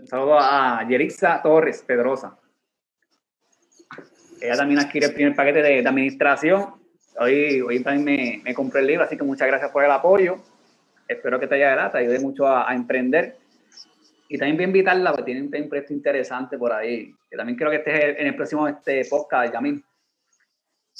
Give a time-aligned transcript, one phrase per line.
[0.00, 2.38] Un saludo a Yerixa Torres Pedrosa.
[4.40, 6.74] Ella también adquiere el primer paquete de, administración.
[7.18, 10.38] Hoy, hoy también me, me, compré el libro, así que muchas gracias por el apoyo.
[11.10, 13.36] Espero que te haya te ayude mucho a, emprender.
[14.28, 17.12] Y también voy a invitarla, porque tiene un proyecto interesante por ahí.
[17.28, 19.84] Que también creo que estés en el próximo este podcast, Yamil.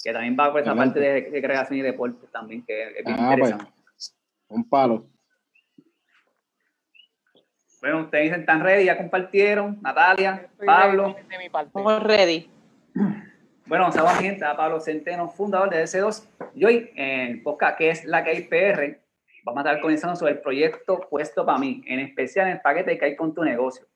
[0.03, 3.35] Que también va por esa parte de, creación y deporte también, que es bien ah,
[3.39, 3.73] pues, interesante.
[4.49, 5.07] un palo.
[7.81, 8.85] Bueno, ustedes dicen, ¿están ready?
[8.85, 9.79] ¿Ya compartieron?
[9.81, 11.17] Natalia, Pablo.
[11.55, 12.51] Estamos ready.
[13.65, 16.27] Bueno, saludos gente, a Pablo Centeno, fundador de S2.
[16.55, 19.01] Y hoy en el podcast, que es la que hay PR,
[19.45, 22.99] vamos a estar comenzando sobre el proyecto Puesto para mí, en especial en el paquete
[22.99, 23.87] que hay con tu negocio,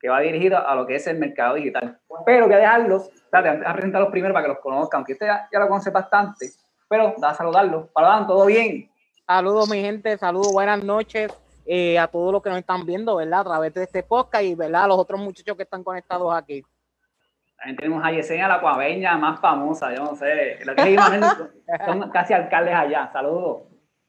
[0.00, 1.98] que va dirigido a lo que es el mercado digital.
[2.24, 5.68] Pero voy a dejarlos, a presentarlos primero para que los conozcan, aunque usted ya, lo
[5.68, 6.48] conoce bastante,
[6.88, 7.90] pero da a saludarlos.
[7.90, 8.90] Para ¿todo bien?
[9.26, 11.30] Saludos, mi gente, saludos, buenas noches.
[11.66, 13.40] Eh, a todos los que nos están viendo, ¿verdad?
[13.40, 14.84] A través de este podcast y, ¿verdad?
[14.84, 16.62] A los otros muchachos que están conectados aquí.
[17.56, 20.96] También tenemos a Yesenia, la cuaveña más famosa, yo no sé, lo que
[21.86, 23.10] son casi alcaldes allá.
[23.12, 23.62] Saludos.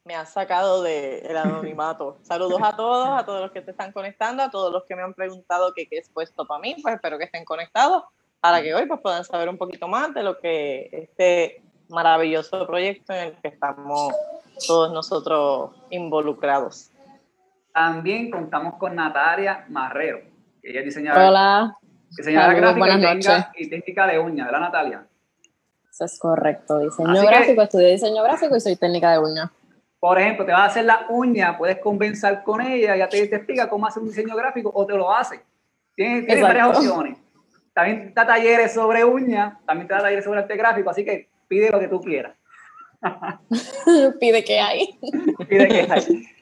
[0.03, 2.19] Me ha sacado del el anonimato.
[2.21, 5.01] Saludos a todos, a todos los que te están conectando, a todos los que me
[5.01, 8.03] han preguntado qué es puesto para mí, pues espero que estén conectados
[8.45, 13.11] para que hoy pues, puedan saber un poquito más de lo que este maravilloso proyecto
[13.13, 14.13] en el que estamos
[14.67, 16.91] todos nosotros involucrados.
[17.75, 20.21] También contamos con Natalia Marrero,
[20.61, 21.27] que ella es diseñadora.
[21.27, 21.77] Hola.
[22.09, 25.05] Diseñadora gráfica y, técnica de uña, ¿verdad, Natalia?
[25.91, 26.79] Eso es correcto.
[26.79, 29.51] Diseño gráfico, estudié diseño gráfico y soy técnica de uña.
[29.99, 33.35] Por ejemplo, te vas a hacer la uña, puedes convencer con ella, ya te, te
[33.35, 35.41] explica cómo hacer un diseño gráfico o te lo hace.
[35.97, 37.17] Tienes, varias opciones.
[37.73, 41.71] También da talleres sobre uña, también te da talleres sobre arte gráfico, así que pide
[41.71, 42.37] lo que tú quieras.
[44.21, 44.97] pide que hay.
[45.49, 46.34] pide que hay.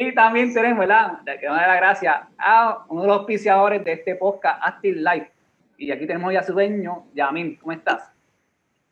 [0.00, 1.24] Y también tenemos, ¿verdad?
[1.24, 5.32] Que me da la gracia a uno de los auspiciadores de este podcast, Active Life.
[5.76, 7.56] Y aquí tenemos ya su dueño, Yamin.
[7.56, 8.08] ¿Cómo estás?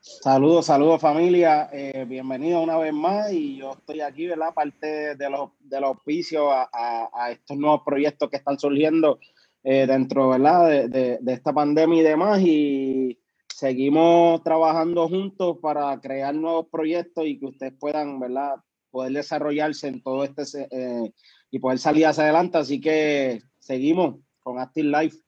[0.00, 1.68] Saludos, saludos familia.
[1.72, 3.30] Eh, bienvenido una vez más.
[3.30, 4.52] Y yo estoy aquí, ¿verdad?
[4.52, 9.20] Parte de los, de los auspicios a, estos nuevos proyectos que están surgiendo
[9.62, 10.88] eh, dentro, ¿verdad?
[10.88, 12.40] De, de esta pandemia y demás.
[12.40, 18.56] Y seguimos trabajando juntos para crear nuevos proyectos y que ustedes puedan, ¿verdad?
[18.90, 21.12] Poder desarrollarse en todo este eh,
[21.50, 22.58] y poder salir hacia adelante.
[22.58, 25.18] Así que seguimos con Active Life.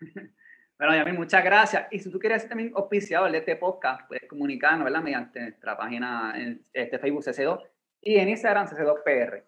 [0.78, 1.88] Bueno, Yamil, muchas gracias.
[1.90, 5.02] Y si tú quieres ser también auspiciador de este podcast, puedes comunicarnos, ¿verdad?
[5.02, 7.60] Mediante nuestra página en este Facebook CC2
[8.00, 9.42] y en Instagram CC2PR.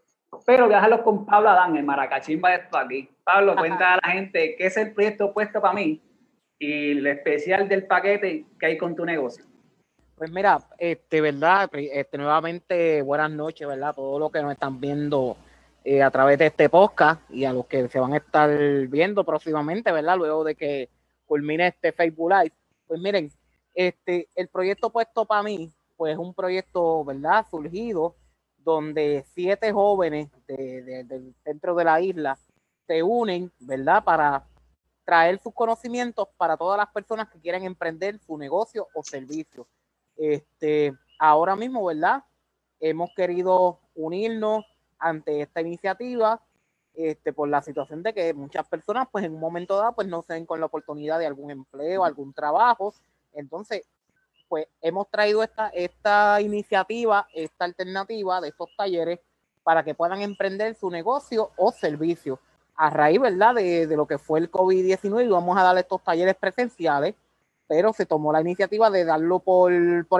[0.44, 3.09] Pero voy con Pablo Adán, el maracachimba de esto aquí.
[3.22, 6.03] Pablo, cuenta a la gente qué es el proyecto puesto para mí
[6.59, 9.44] y el especial del paquete que hay con tu negocio.
[10.20, 13.88] Pues mira, este, verdad, este, nuevamente buenas noches, ¿verdad?
[13.88, 15.38] A todos los que nos están viendo
[15.82, 18.50] eh, a través de este podcast y a los que se van a estar
[18.88, 20.19] viendo próximamente, ¿verdad?
[20.19, 20.91] Luego de que
[21.25, 22.53] culmine este Facebook Live.
[22.86, 23.32] Pues miren,
[23.72, 27.47] este, el proyecto puesto para mí, pues es un proyecto, ¿verdad?
[27.50, 28.14] Surgido
[28.59, 32.38] donde siete jóvenes del centro de la isla
[32.86, 34.04] se unen, ¿verdad?
[34.04, 34.44] Para
[35.06, 39.66] traer sus conocimientos para todas las personas que quieren emprender su negocio o servicio.
[40.20, 42.25] Este, ahora mismo, ¿verdad?
[42.78, 44.66] Hemos querido unirnos
[44.98, 46.42] ante esta iniciativa
[46.92, 50.20] este, por la situación de que muchas personas, pues en un momento dado, pues no
[50.20, 52.92] se ven con la oportunidad de algún empleo, algún trabajo.
[53.32, 53.86] Entonces,
[54.47, 59.20] pues hemos traído esta, esta iniciativa, esta alternativa de estos talleres
[59.62, 62.38] para que puedan emprender su negocio o servicio.
[62.75, 66.34] A raíz, ¿verdad?, de, de lo que fue el COVID-19, vamos a darle estos talleres
[66.34, 67.14] presenciales
[67.70, 69.72] pero se tomó la iniciativa de darlo por,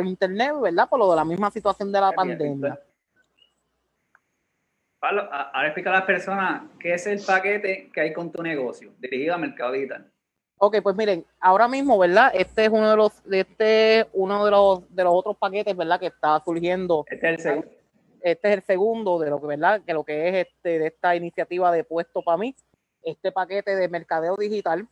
[0.05, 0.89] internet, ¿verdad?
[0.89, 2.79] Por lo de la misma situación de la pandemia.
[5.01, 8.93] Pablo, ahora explica a las personas qué es el paquete que hay con tu negocio
[9.01, 10.09] dirigido a mercado digital.
[10.59, 12.31] Ok, pues miren, ahora mismo, ¿verdad?
[12.35, 15.99] Este es uno de los, este uno de los, de los otros paquetes, ¿verdad?
[15.99, 17.05] Que está surgiendo.
[17.09, 17.69] Este es el segundo.
[18.21, 19.83] Este es el segundo de lo que, ¿verdad?
[19.85, 22.55] Que lo que es este, de esta iniciativa de puesto para mí,
[23.03, 24.87] este paquete de mercadeo digital,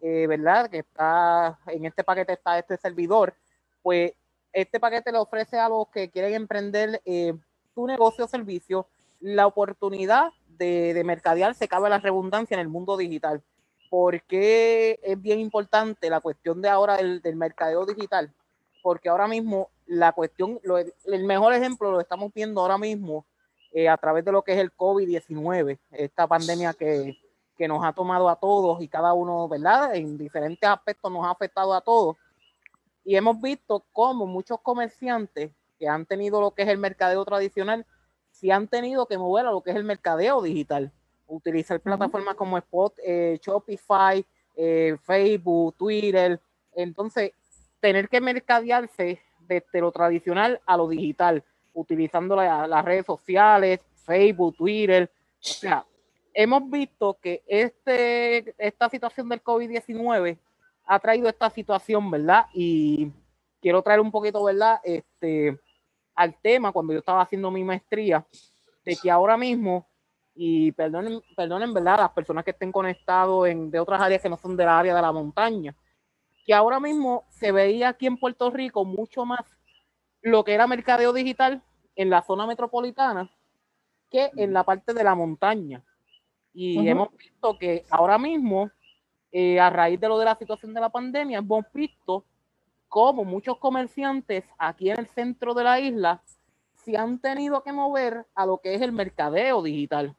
[0.00, 0.70] eh, ¿verdad?
[0.70, 3.34] Que está en este paquete está este servidor,
[3.82, 4.12] pues
[4.52, 7.34] este paquete le ofrece a los que quieren emprender eh,
[7.74, 8.86] su negocio o servicio
[9.20, 13.42] la oportunidad de, de mercadear, se cabe la redundancia en el mundo digital.
[13.90, 18.32] porque es bien importante la cuestión de ahora del, del mercadeo digital?
[18.82, 20.60] Porque ahora mismo la cuestión,
[21.06, 23.26] el mejor ejemplo lo estamos viendo ahora mismo
[23.72, 27.18] eh, a través de lo que es el COVID-19, esta pandemia que,
[27.60, 29.94] que nos ha tomado a todos y cada uno, ¿verdad?
[29.94, 32.16] En diferentes aspectos nos ha afectado a todos.
[33.04, 37.84] Y hemos visto cómo muchos comerciantes que han tenido lo que es el mercadeo tradicional,
[38.30, 40.90] sí han tenido que mover a lo que es el mercadeo digital.
[41.26, 44.24] utilizar plataformas como Spot, eh, Shopify,
[44.56, 46.40] eh, Facebook, Twitter.
[46.72, 47.32] Entonces,
[47.78, 55.10] tener que mercadearse desde lo tradicional a lo digital, utilizando las redes sociales, Facebook, Twitter.
[55.12, 55.84] O sea,
[56.34, 60.38] hemos visto que este, esta situación del COVID-19
[60.86, 62.46] ha traído esta situación, ¿verdad?
[62.52, 63.12] Y
[63.60, 64.80] quiero traer un poquito, ¿verdad?
[64.82, 65.58] Este,
[66.14, 68.26] al tema cuando yo estaba haciendo mi maestría,
[68.84, 69.86] de que ahora mismo,
[70.34, 71.98] y perdonen, perdonen, ¿verdad?
[71.98, 75.02] Las personas que estén conectados en, de otras áreas que no son del área de
[75.02, 75.74] la montaña,
[76.44, 79.40] que ahora mismo se veía aquí en Puerto Rico mucho más
[80.22, 81.62] lo que era mercadeo digital
[81.96, 83.30] en la zona metropolitana
[84.10, 85.82] que en la parte de la montaña.
[86.52, 88.70] Y hemos visto que ahora mismo,
[89.30, 92.24] eh, a raíz de lo de la situación de la pandemia, hemos visto
[92.88, 96.22] cómo muchos comerciantes aquí en el centro de la isla
[96.74, 100.16] se han tenido que mover a lo que es el mercadeo digital.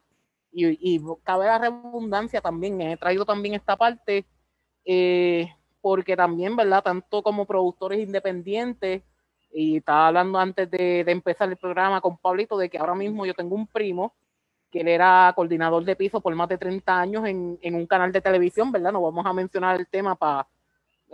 [0.53, 4.25] Y, y cabe la redundancia también, he traído también esta parte,
[4.85, 5.49] eh,
[5.81, 6.83] porque también, ¿verdad?
[6.83, 9.03] Tanto como productores independientes,
[9.53, 13.25] y estaba hablando antes de, de, empezar el programa con Pablito, de que ahora mismo
[13.25, 14.13] yo tengo un primo
[14.71, 18.11] que él era coordinador de piso por más de 30 años en, en un canal
[18.11, 18.91] de televisión, ¿verdad?
[18.91, 20.47] No vamos a mencionar el tema para,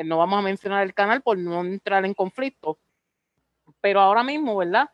[0.03, 2.77] no vamos a mencionar el canal por no entrar en conflicto.
[3.81, 4.89] Pero ahora mismo, ¿verdad?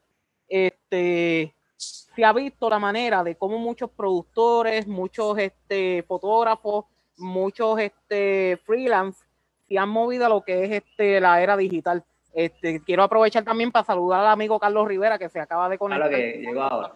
[0.47, 6.85] Este, se ha visto la manera de cómo muchos productores, muchos este, fotógrafos,
[7.17, 9.23] muchos este, freelance
[9.67, 12.03] se han movido a lo que es este, la era digital.
[12.33, 16.09] Este, quiero aprovechar también para saludar al amigo Carlos Rivera que se acaba de conectar.
[16.09, 16.93] Claro que llegó ahora.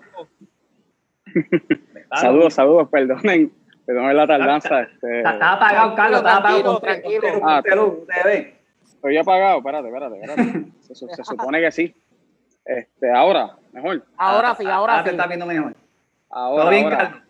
[2.11, 3.51] Saludos, saludos, perdonen,
[3.85, 4.81] perdonen la tardanza.
[4.81, 5.17] Este...
[5.19, 6.79] Está apagado, Carlos, está apagado.
[6.79, 7.61] Tranquilo, ah,
[8.83, 10.71] Estoy apagado, espérate, espérate, espérate.
[10.81, 11.93] Se, se, supone que sí.
[12.65, 14.03] Este, ahora, mejor.
[14.17, 15.03] Ahora sí, ahora, ahora sí.
[15.03, 15.75] te está viendo mejor.
[16.29, 16.97] Ahora, ¿Todo bien, ahora.
[16.97, 17.21] Carlos?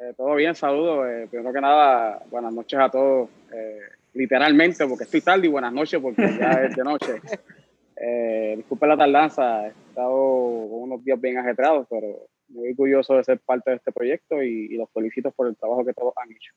[0.00, 1.06] Eh, todo bien, saludos.
[1.08, 3.28] Eh, primero que nada, buenas noches a todos.
[3.52, 3.78] Eh,
[4.14, 7.20] literalmente, porque estoy tarde y buenas noches porque ya es de noche.
[8.04, 13.24] Eh, disculpen la tardanza, he estado con unos días bien ajetreados, pero muy orgulloso de
[13.24, 16.30] ser parte de este proyecto y, y los felicito por el trabajo que todos han
[16.30, 16.52] hecho.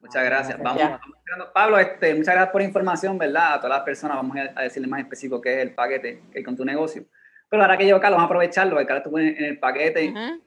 [0.00, 0.58] Muchas gracias.
[0.62, 3.54] Vamos, vamos Pablo, este, muchas gracias por la información, ¿verdad?
[3.54, 6.44] A todas las personas, vamos a decirle más específico qué es el paquete que hay
[6.44, 7.04] con tu negocio.
[7.50, 10.08] Pero ahora que llevo Carlos, vamos a aprovecharlo, porque Carlos estuvo en, en el paquete,
[10.08, 10.40] uh -huh.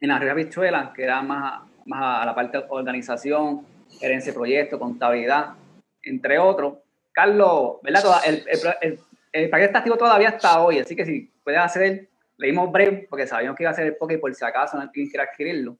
[0.00, 3.64] en la Río Bichuela, que era más, más a la parte de organización,
[3.98, 5.54] gerencia de proyectos, contabilidad,
[6.02, 6.74] entre otros.
[7.12, 8.02] Carlos, ¿verdad?
[8.26, 8.98] El, el, el,
[9.32, 12.08] el, paquete está activo todavía hasta hoy, así que si puedes hacer,
[12.38, 15.24] leímos breve, porque sabíamos que iba a ser el poke por si acaso alguien quiere
[15.24, 15.78] adquirirlo.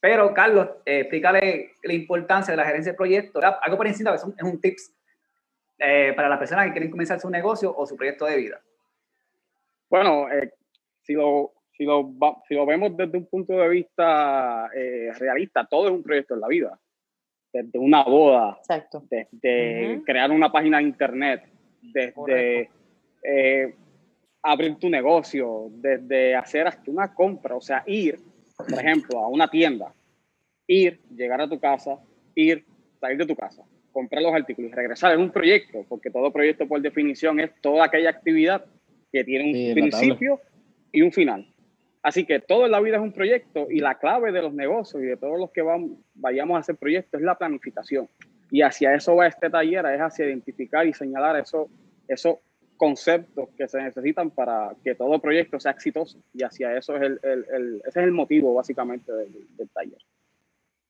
[0.00, 3.42] Pero, Carlos, eh, explícale la importancia de la gerencia de proyectos.
[3.42, 4.92] Algo por encima, que es un, es un tips
[5.78, 8.60] eh, para las personas que quieren comenzar su negocio o su proyecto de vida.
[9.88, 10.52] Bueno, eh,
[11.02, 12.12] si, lo, si, lo,
[12.46, 16.40] si lo vemos desde un punto de vista eh, realista, todo es un proyecto en
[16.40, 16.78] la vida.
[17.52, 19.04] Desde una boda, Exacto.
[19.08, 20.04] desde uh -huh.
[20.04, 21.48] crear una página de internet,
[21.80, 22.68] desde
[23.22, 23.74] eh,
[24.44, 28.20] abrir tu negocio, desde hacer hasta una compra, o sea, ir,
[28.56, 29.94] por ejemplo, a una tienda,
[30.66, 31.98] ir, llegar a tu casa,
[32.34, 32.62] ir,
[33.00, 36.68] salir de tu casa, comprar los artículos y regresar en un proyecto, porque todo proyecto
[36.68, 38.66] por definición es toda aquella actividad
[39.10, 40.40] que tiene un sí, principio
[40.92, 41.48] y un final.
[42.02, 45.02] Así que todo en la vida es un proyecto y la clave de los negocios
[45.02, 48.10] y de todos los que vamos, vayamos a hacer proyectos es la planificación.
[48.50, 51.70] Y hacia eso va este taller, es hacia identificar y señalar eso,
[52.06, 52.36] esos
[52.76, 56.18] conceptos que se necesitan para que todo proyecto sea exitoso.
[56.32, 59.98] Y hacia eso es el, el, el ese es el motivo básicamente del, del taller.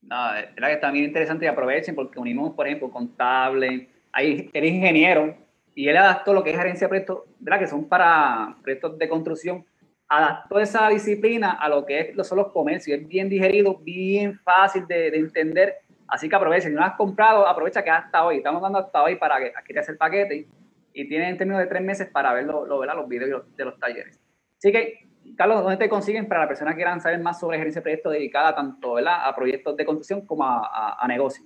[0.01, 4.49] No, es verdad que está bien interesante y aprovechen porque unimos, por ejemplo, contable, hay,
[4.53, 5.35] eres ingeniero,
[5.73, 7.59] y él adaptó lo que es gerencia de proyectos, ¿verdad?
[7.59, 9.65] que son para proyectos de construcción,
[10.07, 14.85] adaptó esa disciplina a lo que es, son los comercios, es bien digerido, bien fácil
[14.87, 15.75] de, de entender,
[16.07, 19.15] así que aprovechen, si no has comprado, aprovecha que hasta hoy, estamos dando hasta hoy
[19.15, 20.47] para que adquieras el paquete
[20.95, 23.77] y tienes en términos de tres meses para ver lo, lo, los videos de los
[23.77, 24.19] talleres.
[24.57, 27.81] Así que, Carlos, ¿dónde te consiguen para las personas que quieran saber más sobre gerencia
[27.81, 29.27] de proyectos dedicada tanto ¿verdad?
[29.27, 31.45] a proyectos de construcción como a, a, a negocios?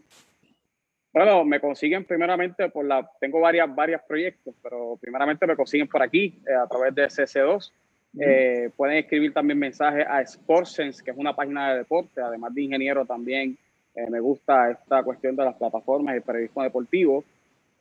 [1.12, 6.04] Bueno, me consiguen primeramente por la, tengo varias, varios proyectos, pero primeramente me consiguen por
[6.04, 7.72] aquí eh, a través de CC2.
[8.12, 8.24] Uh -huh.
[8.26, 12.62] eh, pueden escribir también mensajes a Sportsense, que es una página de deporte, además de
[12.62, 13.58] ingeniero también.
[13.96, 17.24] Eh, me gusta esta cuestión de las plataformas y el periodismo deportivo.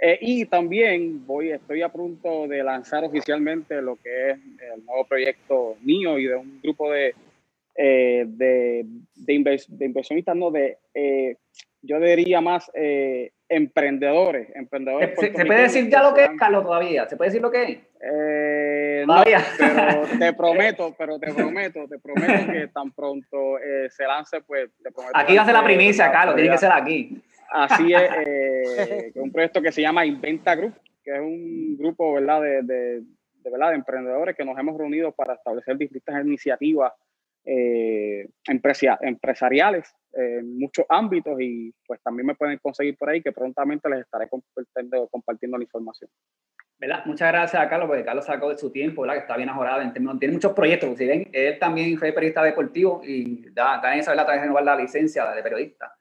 [0.00, 4.38] Eh, y también voy, estoy a punto de lanzar oficialmente lo que es
[4.74, 7.14] el nuevo proyecto mío y de un grupo de
[7.80, 11.36] eh, de, de, de, inversionistas, no, de, eh,
[11.80, 14.48] yo diría más eh, emprendedores.
[14.52, 17.08] emprendedores ¿Se, puede decir ya lo que es, Carlos, todavía?
[17.08, 17.78] ¿Se puede decir lo que es?
[18.02, 24.40] Eh, no, pero te prometo, pero te prometo, te prometo que tan pronto se lance,
[24.40, 25.16] pues te prometo.
[25.16, 27.22] Aquí va a ser la primicia, Carlos, tiene que ser aquí.
[27.50, 32.62] Así es, un proyecto que se llama Inventa Group, que es un grupo, ¿verdad?, de,
[32.62, 33.70] de, de, ¿verdad?
[33.70, 36.92] de emprendedores que nos hemos reunido para establecer distintas iniciativas
[37.44, 43.88] eh, empresariales en muchos ámbitos y pues también me pueden conseguir por ahí que prontamente
[43.88, 46.10] les estaré compartiendo, compartiendo la información.
[46.78, 47.04] ¿verdad?
[47.06, 49.14] Muchas gracias a Carlos, porque Carlos sacó de su tiempo, ¿verdad?
[49.14, 52.42] que está bien ajorado en términos, tiene muchos proyectos, si ven, él también fue periodista
[52.42, 55.96] deportivo y da, también sabe la renovar la licencia de periodista.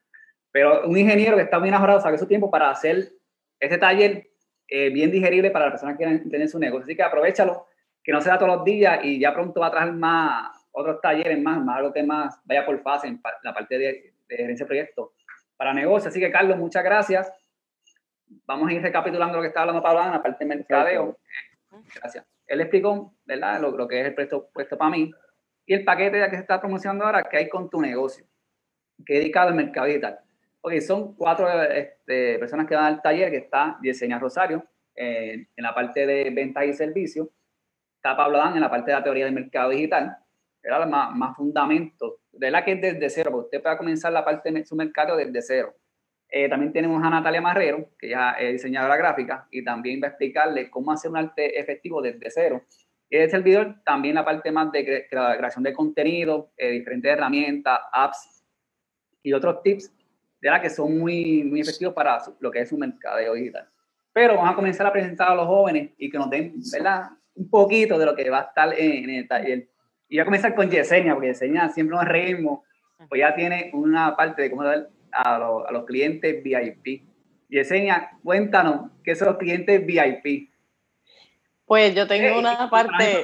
[0.58, 3.12] Pero un ingeniero que está bien ajorado sacó su tiempo para hacer
[3.60, 4.28] este taller
[4.68, 6.84] eh, bien digerible para las personas que quieran tener su negocio.
[6.86, 7.68] Así que aprovechalo,
[8.04, 11.40] que no sea todos los días y ya pronto va a traer más, otros talleres
[11.40, 14.68] más, más algo que más vaya por fase en la parte de, de gerencia de
[14.68, 15.12] proyectos
[15.58, 16.08] para negocios.
[16.08, 17.32] Así que, Carlos, muchas gracias.
[18.48, 21.20] Vamos a ir recapitulando lo que estaba hablando Pablo en la parte de mercadeo.
[22.02, 22.26] Gracias.
[22.48, 25.14] Él explicó, ¿verdad?, lo, lo que es el presto, puesto para mí
[25.68, 28.26] y el paquete que se está promocionando ahora que hay con tu negocio,
[29.06, 30.22] que es dedicado al mercado digital.
[30.62, 35.64] Ok, son cuatro este, personas que van al taller, que está Yesenia Rosario eh, en
[35.64, 37.30] la parte de ventas y servicios,
[37.96, 40.18] está Pablo Dan en la parte de la teoría del mercado digital,
[40.64, 44.26] era más, más fundamentos, de la que es desde cero, porque usted puede comenzar la
[44.26, 45.76] parte de su mercado desde cero.
[46.30, 50.10] Eh, también tenemos a Natalia Marrero, que ya es diseñadora gráfica, y también va a
[50.10, 52.64] explicarle cómo hacer un arte efectivo desde cero.
[53.10, 58.44] Y el servidor también la parte más de creación de contenido, eh, diferentes herramientas, apps
[59.24, 59.94] y otros tips,
[60.42, 63.68] la que son muy, muy efectivos para lo que es su mercadeo digital.
[64.14, 67.10] Pero vamos a comenzar a presentar a los jóvenes y que nos den, ¿verdad?
[67.36, 69.70] Un poquito de lo que va a estar en, en el taller.
[70.10, 72.62] Y voy a comenzar con Yesenia, porque Yesenia siempre nos reímos,
[73.10, 77.04] pues ya tiene una parte de cómo dar a, los, a los clientes VIP.
[77.50, 80.50] Yesenia, cuéntanos, ¿qué son los clientes VIP?
[81.68, 83.22] Pues yo tengo una parte.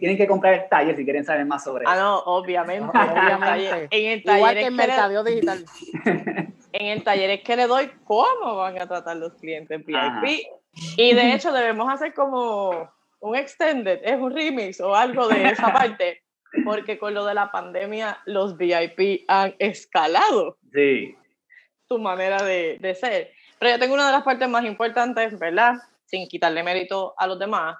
[0.00, 2.00] Tienen que comprar el taller si quieren saber más sobre ah, eso.
[2.00, 2.98] Ah, no, obviamente.
[2.98, 3.88] obviamente.
[3.92, 5.64] En el taller Igual que en mercadeo digital.
[6.74, 10.46] En el taller es que le doy cómo van a tratar los clientes VIP.
[10.96, 15.70] Y de hecho, debemos hacer como un extended, es un remix o algo de esa
[15.74, 16.22] parte,
[16.64, 20.56] porque con lo de la pandemia los VIP han escalado.
[20.72, 21.14] Sí.
[21.88, 23.32] Tu manera de, de ser.
[23.58, 25.74] Pero yo tengo una de las partes más importantes, ¿verdad?
[26.12, 27.76] Sin quitarle mérito a los demás,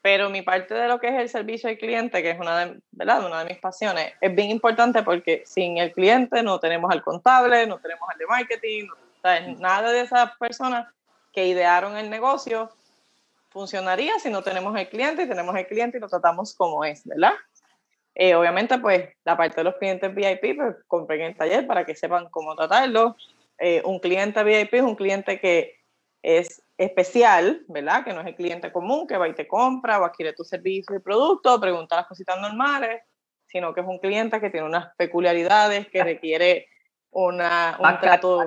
[0.00, 2.80] pero mi parte de lo que es el servicio al cliente, que es una de,
[2.92, 3.26] ¿verdad?
[3.26, 7.66] una de mis pasiones, es bien importante porque sin el cliente no tenemos al contable,
[7.66, 10.88] no tenemos al de marketing, no, nada de esas personas
[11.32, 12.70] que idearon el negocio
[13.50, 17.06] funcionaría si no tenemos el cliente y tenemos el cliente y lo tratamos como es,
[17.06, 17.34] ¿verdad?
[18.14, 21.94] Eh, obviamente, pues la parte de los clientes VIP, pues compren el taller para que
[21.94, 23.16] sepan cómo tratarlo.
[23.58, 25.76] Eh, un cliente VIP es un cliente que
[26.22, 28.04] es especial, ¿verdad?
[28.04, 30.96] Que no es el cliente común que va y te compra o adquiere tu servicio
[30.96, 33.02] y producto, pregunta las cositas normales,
[33.46, 36.68] sino que es un cliente que tiene unas peculiaridades, que requiere
[37.10, 38.40] una, un trato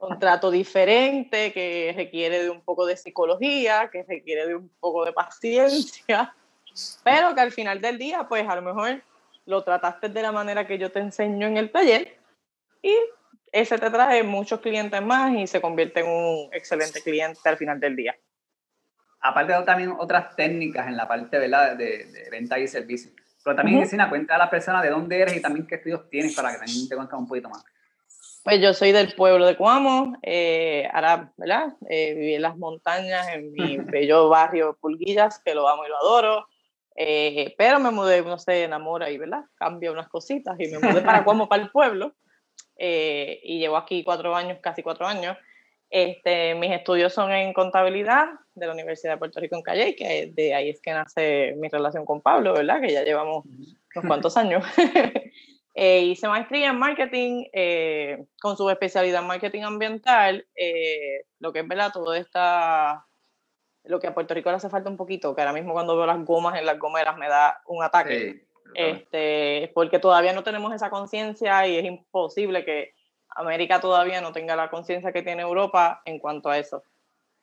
[0.00, 5.04] un trato diferente, que requiere de un poco de psicología, que requiere de un poco
[5.04, 6.34] de paciencia,
[7.02, 9.02] pero que al final del día, pues a lo mejor
[9.44, 12.16] lo trataste de la manera que yo te enseño en el taller
[12.80, 12.94] y
[13.58, 17.80] ese te trae muchos clientes más y se convierte en un excelente cliente al final
[17.80, 18.16] del día.
[19.20, 23.10] Aparte de también otras técnicas en la parte De, de venta y servicio.
[23.44, 26.34] Pero también, uh cuenta a la persona de dónde eres y también qué estudios tienes
[26.34, 27.64] para que también te conozca un poquito más.
[28.44, 31.74] Pues yo soy del pueblo de Cuamo, eh, ahora, ¿verdad?
[31.88, 35.96] Eh, viví en las montañas, en mi bello barrio Pulguillas, que lo amo y lo
[35.96, 36.48] adoro.
[36.96, 39.44] Eh, pero me mudé, no sé, enamora y, ¿verdad?
[39.54, 42.14] Cambia unas cositas y me mudé para Cuamo, para el pueblo.
[42.78, 45.36] Y llevo aquí cuatro años, casi cuatro años.
[45.90, 50.30] Este, mis estudios son en contabilidad de la Universidad de Puerto Rico en Calle, que
[50.34, 52.80] de ahí es que nace mi relación con Pablo, ¿verdad?
[52.80, 54.64] Que ya llevamos unos cuantos años.
[55.80, 61.60] Eh, hice maestría en marketing eh, con su especialidad en marketing ambiental, eh, lo que
[61.60, 63.06] es verdad, todo esta,
[63.84, 66.04] lo que a Puerto Rico le hace falta un poquito, que ahora mismo cuando veo
[66.04, 70.90] las gomas en las gomeras me da un ataque, este, porque todavía no tenemos esa
[70.90, 72.92] conciencia y es imposible que
[73.30, 76.82] América todavía no tenga la conciencia que tiene Europa en cuanto a eso.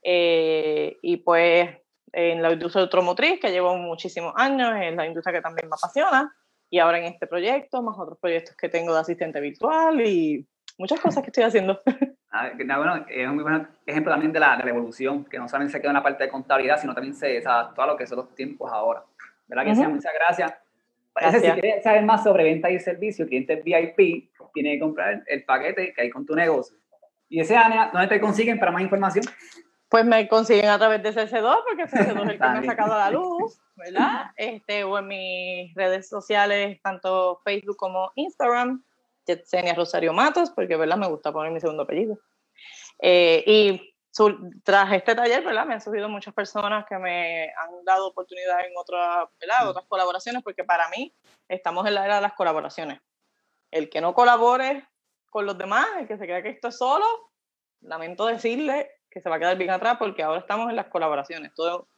[0.01, 1.69] y pues
[2.11, 6.33] en la industria automotriz, que llevo muchísimos años, es la industria que también me apasiona
[6.69, 10.99] y ahora en este proyecto, más otros proyectos que tengo de asistente virtual y muchas
[10.99, 11.79] cosas que estoy haciendo.
[12.37, 15.79] Ah, bueno, es un muy buen ejemplo también de la, revolución, que no solamente se
[15.79, 18.35] queda en la parte de contabilidad, sino también se, adaptó a lo que son los
[18.35, 19.05] tiempos ahora.
[19.47, 19.87] ¿Verdad que sí?
[19.87, 20.53] Muchas gracias.
[21.15, 25.93] Si quieres saber más sobre venta y servicio, clientes VIP, tiene que comprar el paquete
[25.93, 26.77] que hay con tu negocio.
[27.29, 29.25] Y ese Ania, ¿dónde te consiguen para más información?
[29.89, 32.93] Pues me consiguen a través de CC2, porque CC2 es el que me ha sacado
[32.93, 34.31] a la luz, ¿verdad?
[34.35, 38.83] Este, o en mis redes sociales, tanto Facebook como Instagram,
[39.25, 40.97] Jetsenia Rosario Matos, porque, ¿verdad?
[40.97, 42.19] Me gusta poner mi segundo apellido.
[42.99, 43.94] Eh, y
[44.63, 45.65] tras este taller, ¿verdad?
[45.65, 49.69] Me han surgido muchas personas que me han dado oportunidad en otras, ¿verdad?
[49.69, 51.13] otras colaboraciones, porque para mí
[51.47, 53.01] estamos en la era de las colaboraciones.
[53.71, 54.87] El que no colabore
[55.29, 57.05] con los demás, el que se crea que esto es solo,
[57.81, 61.53] lamento decirle que se va a quedar bien atrás porque ahora estamos en las colaboraciones.
[61.53, 61.89] Todo,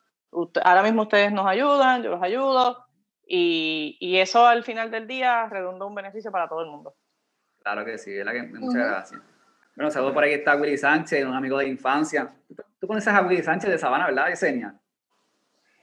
[0.63, 2.85] ahora mismo ustedes nos ayudan, yo los ayudo
[3.25, 6.95] y, y, eso al final del día redunda un beneficio para todo el mundo.
[7.61, 8.33] Claro que sí, ¿verdad?
[8.33, 9.21] Que, muchas gracias.
[9.77, 12.33] Bueno, saludos por ahí está Willy Sánchez, un amigo de infancia.
[12.79, 14.73] Tú, conoces a Willy Sánchez de Sabana, ¿verdad, Yesenia?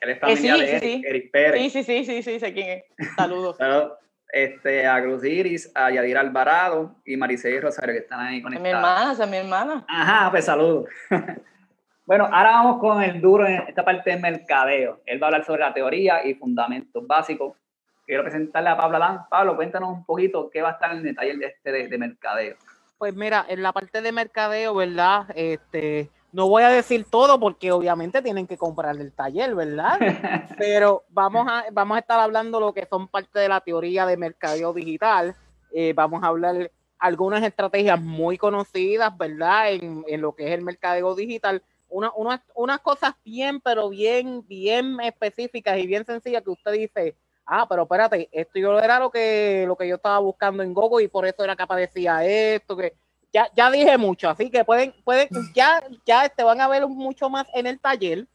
[0.01, 1.63] Él es familia de Eric, Pérez.
[1.63, 3.15] Sí, sí, sí, sí, sí, sé quién es.
[3.17, 3.57] Saludos.
[3.59, 3.93] saludos
[4.33, 8.65] este, a Cruz Iris, a Yadira Alvarado y Maricel Rosario, que están ahí conectados.
[8.65, 9.85] mi hermana, es mi hermana.
[9.87, 10.89] Ajá, pues saludos.
[12.05, 15.03] bueno, ahora vamos con el duro en esta parte de mercadeo.
[15.07, 17.57] Él va a hablar sobre la teoría y fundamentos básicos.
[18.05, 19.21] Quiero presentarle a Pablo Alán.
[19.31, 22.57] Pablo, cuéntanos un poquito qué va a estar en detalle de este de, de mercadeo.
[23.05, 25.27] Pues mira, en la parte de mercadeo, ¿verdad?
[25.37, 29.99] Este, no voy a decir todo porque obviamente tienen que comprar el taller, ¿verdad?
[30.59, 34.17] Pero vamos a, vamos a estar hablando lo que son parte de la teoría de
[34.17, 35.37] mercadeo digital.
[35.75, 39.73] Eh, vamos a hablar algunas estrategias muy conocidas, ¿verdad?
[39.73, 41.63] En, en lo que es el mercadeo digital.
[41.91, 47.17] Una, una, unas cosas bien, pero bien, bien específicas y bien sencillas que usted dice,
[47.47, 51.05] ah, pero espérate, esto yo era lo que, lo que yo estaba buscando en Google
[51.05, 52.95] y por eso era que aparecía esto, que
[53.33, 57.29] ya, ya dije mucho, así que pueden, pueden, ya, ya te van a ver mucho
[57.29, 58.27] más en el taller.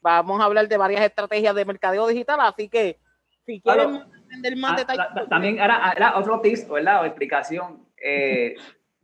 [0.00, 2.98] Vamos a hablar de varias estrategias de mercadeo digital, así que
[3.44, 5.28] si quieren entender más ah, detalles.
[5.28, 7.02] También era, otro tip, ¿verdad?
[7.02, 7.86] O explicación.
[8.02, 8.56] Eh,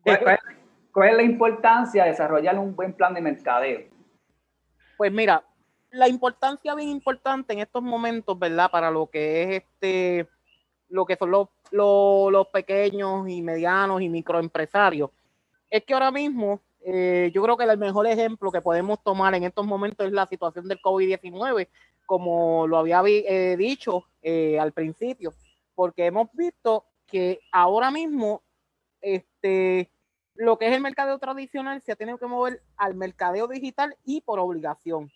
[0.92, 3.80] ¿cuál, es la importancia de desarrollar un buen plan de mercadeo?
[4.96, 5.44] Pues mira,
[5.94, 8.70] la importancia bien importante en estos momentos, ¿verdad?
[8.70, 10.28] Para lo que es este,
[10.88, 15.10] lo que son los, los, pequeños y medianos y microempresarios
[15.70, 19.44] es que ahora mismo eh, yo creo que el mejor ejemplo que podemos tomar en
[19.44, 21.68] estos momentos es la situación del COVID-19,
[22.07, 25.33] como lo había eh, dicho eh, al principio,
[25.74, 28.42] porque hemos visto que ahora mismo
[29.00, 29.90] este,
[30.35, 34.20] lo que es el mercadeo tradicional se ha tenido que mover al mercadeo digital y
[34.22, 35.11] por obligación,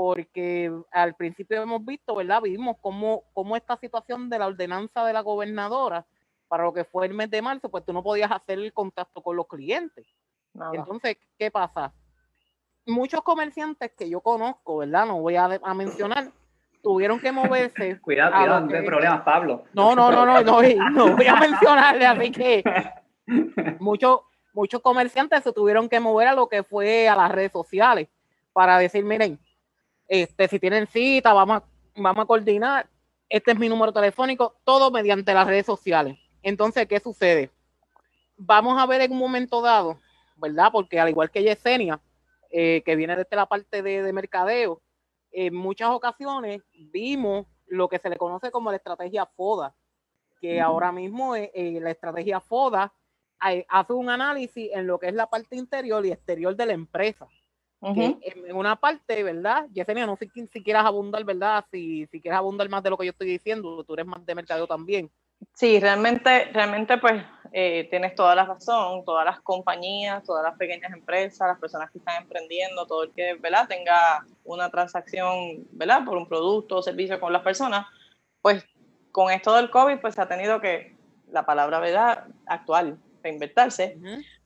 [0.00, 2.40] porque al principio hemos visto, ¿verdad?
[2.40, 6.06] Vimos cómo, cómo esta situación de la ordenanza de la gobernadora
[6.46, 9.20] para lo que fue el mes de marzo, pues tú no podías hacer el contacto
[9.20, 10.06] con los clientes.
[10.72, 11.92] Entonces, ¿qué pasa?
[12.86, 15.04] Muchos comerciantes que yo conozco, ¿verdad?
[15.04, 16.30] No voy a, mencionar,
[16.80, 18.00] tuvieron que moverse.
[18.00, 19.64] cuidado, cuidado, no hay problemas, Pablo.
[19.72, 22.62] No, no, no, no, no, no voy a mencionarle, así que
[23.80, 24.20] muchos,
[24.52, 28.08] muchos comerciantes se tuvieron que mover a lo que fue a las redes sociales
[28.52, 29.40] para decir, miren,
[30.08, 32.88] este, si tienen cita, vamos a, vamos a coordinar,
[33.28, 36.18] este es mi número telefónico, todo mediante las redes sociales.
[36.42, 37.50] Entonces, ¿qué sucede?
[38.36, 40.00] Vamos a ver en un momento dado,
[40.36, 40.70] ¿verdad?
[40.72, 42.00] Porque al igual que Yesenia,
[42.50, 44.80] eh, que viene desde la parte de, mercadeo,
[45.30, 49.74] en muchas ocasiones vimos lo que se le conoce como la estrategia FODA,
[50.40, 52.92] que ahora mismo eh, eh, la estrategia FODA
[53.68, 57.28] hace un análisis en lo que es la parte interior y exterior de la empresa.
[57.80, 59.66] En, una parte, ¿verdad?
[59.72, 61.64] Yesenia, no sé si, quieras abundar, ¿verdad?
[61.70, 64.34] Si, si quieres abundar más de lo que yo estoy diciendo, tú eres más de
[64.34, 65.10] mercadeo también.
[65.54, 70.92] Sí, realmente, realmente pues eh, tienes toda la razón, todas las compañías, todas las pequeñas
[70.92, 73.68] empresas, las personas que están emprendiendo, todo el que ¿verdad?
[73.68, 76.04] tenga una transacción ¿verdad?
[76.04, 77.86] por un producto o servicio con las personas,
[78.42, 78.64] pues
[79.12, 80.96] con esto del COVID pues se ha tenido que,
[81.30, 82.24] la palabra ¿verdad?
[82.46, 83.98] actual, reinvertirse,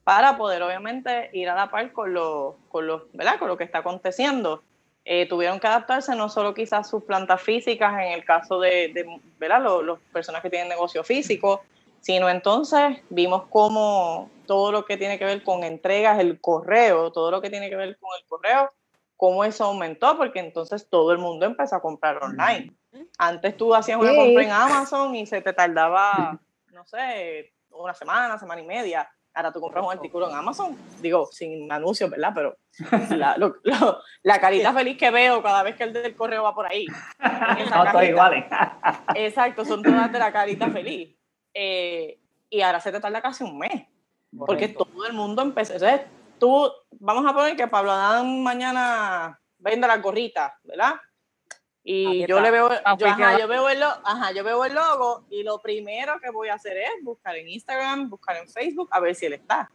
[0.05, 3.39] para poder obviamente ir a la par con lo, con lo, ¿verdad?
[3.39, 4.63] con lo que está aconteciendo.
[5.05, 9.21] Eh, tuvieron que adaptarse no solo quizás sus plantas físicas, en el caso de, de
[9.39, 9.63] ¿verdad?
[9.83, 11.63] Los, personas que tienen negocio físico,
[12.01, 17.31] sino entonces vimos cómo todo lo que tiene que ver con entregas, el correo, todo
[17.31, 18.73] lo que tiene que ver con el correo,
[19.17, 22.73] cómo eso aumentó, porque entonces todo el mundo empezó a comprar online.
[23.19, 26.41] Antes tú hacías una compra en Amazon y se te tardaba,
[26.73, 29.09] no sé, una semana, semana y media.
[29.35, 32.33] Ahora tú compras un artículo en Amazon, digo, sin anuncios, ¿verdad?
[32.35, 32.57] Pero
[33.17, 33.37] la,
[34.23, 36.87] la carita feliz que veo cada vez que el del correo va por ahí.
[37.93, 38.45] No, iguales.
[39.15, 41.17] Exacto, son todas de la carita feliz.
[41.55, 42.19] Eh,
[42.51, 43.87] y ahora se te tarda casi un mes.
[44.37, 45.75] Porque todo el mundo empezó.
[45.75, 46.03] Entonces,
[46.39, 50.95] tú, vamos a poner que Pablo Adán mañana vende las gorritas, ¿verdad?
[51.85, 55.43] Y yo le veo, yo, ajá, yo veo el, ajá, yo veo el logo y
[55.43, 59.15] lo primero que voy a hacer es buscar en Instagram, buscar en Facebook, a ver
[59.17, 59.69] si él está.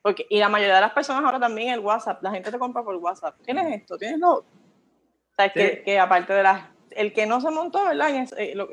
[0.00, 2.82] Porque, y la mayoría de las personas ahora también el WhatsApp, la gente te compra
[2.82, 3.36] por WhatsApp.
[3.42, 3.98] ¿Tienes esto?
[3.98, 4.32] ¿Tienes lo?
[4.36, 4.44] O
[5.36, 8.10] sea, que, que, aparte de las, el que no se montó, ¿verdad?
[8.10, 8.28] En,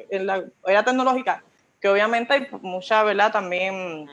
[0.09, 1.43] en la era tecnológica,
[1.79, 3.31] que obviamente hay mucha, ¿verdad?
[3.31, 4.09] También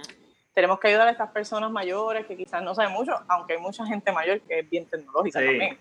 [0.55, 3.87] tenemos que ayudar a estas personas mayores que quizás no saben mucho, aunque hay mucha
[3.87, 5.79] gente mayor que es bien tecnológica también.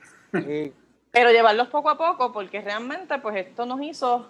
[1.18, 4.28] Pero llevarlos poco a poco, porque realmente pues esto nos hizo,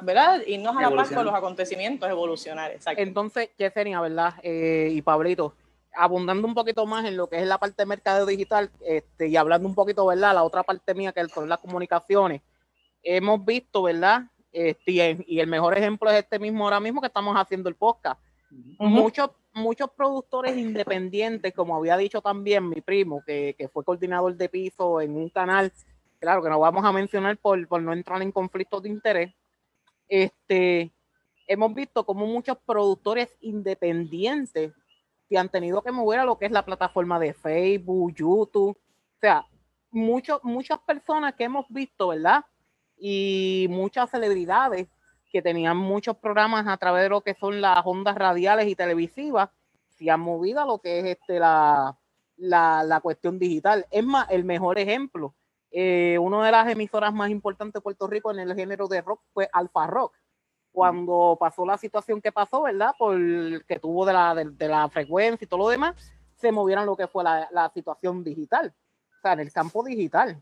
[0.00, 0.40] ¿verdad?
[0.46, 2.70] Irnos a la par con los acontecimientos, evolucionar.
[2.70, 3.02] Exacto.
[3.02, 4.36] Entonces, Yesenia, ¿verdad?
[4.42, 5.52] Eh, y Pablito,
[5.94, 9.36] abundando un poquito más en lo que es la parte de mercado digital este, y
[9.36, 10.32] hablando un poquito, ¿verdad?
[10.32, 12.40] La otra parte mía que son las comunicaciones,
[13.02, 14.22] hemos visto, ¿verdad?
[14.50, 18.18] Este, y el mejor ejemplo es este mismo ahora mismo que estamos haciendo el podcast
[18.78, 25.00] muchos, muchos productores independientes, como había dicho también mi primo, que, fue coordinador de piso
[25.00, 25.72] en un canal,
[26.18, 29.34] claro que no vamos a mencionar por, por no entrar en conflictos de interés,
[30.08, 30.92] este,
[31.46, 34.72] hemos visto como muchos productores independientes
[35.28, 39.20] que han tenido que mover a lo que es la plataforma de Facebook, YouTube, o
[39.20, 39.46] sea,
[39.90, 42.44] muchos, muchas personas que hemos visto, ¿verdad?
[42.96, 44.88] Y muchas celebridades
[45.30, 49.50] que tenían muchos programas a través de lo que son las ondas radiales y televisivas,
[49.88, 51.96] se han movido a lo que es este, la,
[52.36, 53.86] la, cuestión digital.
[53.90, 55.34] Es más, el mejor ejemplo,
[55.70, 59.22] eh, una de las emisoras más importantes de Puerto Rico en el género de rock
[59.32, 60.16] fue Alfa Rock.
[60.70, 62.92] Cuando pasó la situación que pasó, ¿verdad?
[62.96, 63.16] Por
[63.66, 65.94] que tuvo de la, de, la frecuencia y todo lo demás,
[66.36, 68.72] se movieron lo que fue la, la situación digital,
[69.18, 70.40] o sea, en el campo digital.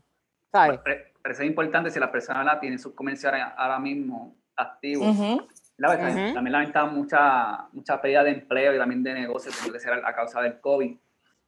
[0.51, 0.79] ¿sabes?
[1.23, 5.15] Eso es importante si la persona tiene sus comerciales ahora mismo activos.
[5.77, 10.41] También lamentamos mucha, mucha pérdida de empleo y también de negocios, que ser a, causa
[10.41, 10.97] del COVID.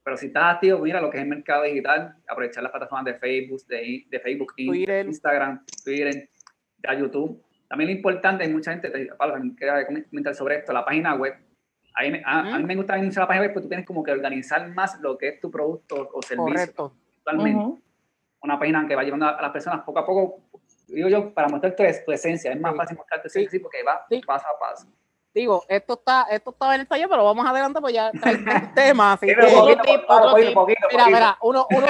[0.03, 3.15] Pero si estás activo, mira lo que es el mercado digital, aprovechar las plataformas de
[3.15, 6.29] Facebook, de, de Facebook, Instagram, Twitter,
[6.77, 7.43] de YouTube.
[7.67, 11.33] También lo importante, hay mucha gente, Pablo, quiere comentar sobre esto, la página web.
[11.95, 14.11] A mí, a, mí me gusta iniciar la página web porque tú tienes como que
[14.11, 16.45] organizar más lo que es tu producto o servicio.
[16.45, 16.93] Correcto.
[18.41, 20.49] Una página que va llevando a las personas poco a poco
[20.95, 23.47] digo yo, para mostrar tu, tu esencia, es más fácil mostrarte sí.
[23.49, 24.87] sí, porque va paso a paso.
[25.33, 28.73] Digo, esto está, esto está en el taller, pero vamos adelante, pues ya está el
[28.73, 29.13] tema.
[29.13, 31.87] Así mira, mira, uno, uno,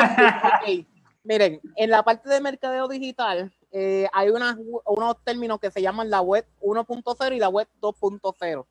[1.23, 6.09] Miren, en la parte de mercadeo digital eh, hay unas, unos términos que se llaman
[6.09, 8.65] la web 1.0 y la web 2.0.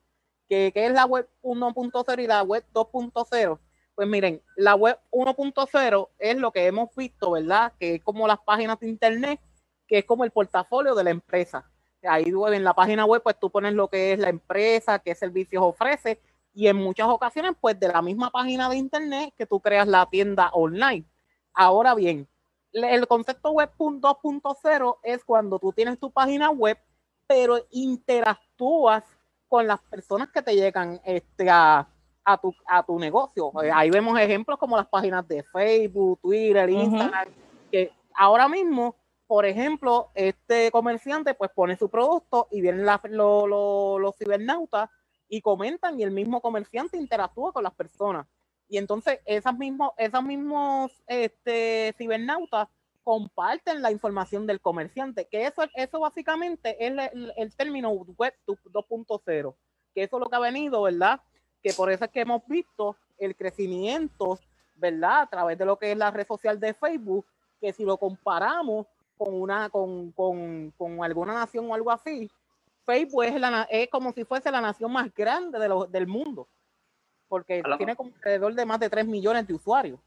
[0.49, 3.59] ¿Qué, ¿Qué es la web 1.0 y la web 2.0?
[3.95, 7.73] Pues miren, la web 1.0 es lo que hemos visto, ¿verdad?
[7.79, 9.41] Que es como las páginas de internet
[9.89, 11.69] que es como el portafolio de la empresa.
[12.03, 15.63] Ahí en la página web, pues tú pones lo que es la empresa, qué servicios
[15.65, 16.21] ofrece,
[16.55, 20.07] y en muchas ocasiones, pues de la misma página de internet que tú creas la
[20.07, 21.05] tienda online.
[21.55, 22.29] Ahora bien,
[22.73, 26.79] el concepto web 2.0 es cuando tú tienes tu página web,
[27.27, 29.05] pero interactúas
[29.49, 31.87] con las personas que te llegan este, a,
[32.41, 33.51] tu, a tu negocio.
[33.73, 37.29] Ahí vemos ejemplos como las páginas de Facebook, Twitter, Instagram,
[37.71, 38.95] que ahora mismo
[39.29, 44.89] por ejemplo, este comerciante pues pone su producto y vienen los cibernautas
[45.29, 48.27] y comentan y el mismo comerciante interactúa con las personas.
[48.71, 52.69] Y entonces esas mismos, esos mismos este, cibernautas
[53.05, 59.55] comparten la información del comerciante, que eso, eso básicamente es el, el término web 2.0,
[59.95, 61.21] que eso es lo que ha venido, ¿verdad?
[61.63, 64.39] Que por eso es que hemos visto el crecimiento,
[64.75, 65.21] ¿verdad?
[65.21, 67.27] A través de lo que es la red social de Facebook,
[67.61, 68.87] que si lo comparamos
[69.19, 72.31] con una con, con, con alguna nación o algo así,
[72.87, 76.47] Facebook es, la, es como si fuese la nación más grande de del mundo,
[77.29, 80.01] porque tiene como alrededor de más de 3 millones de usuarios.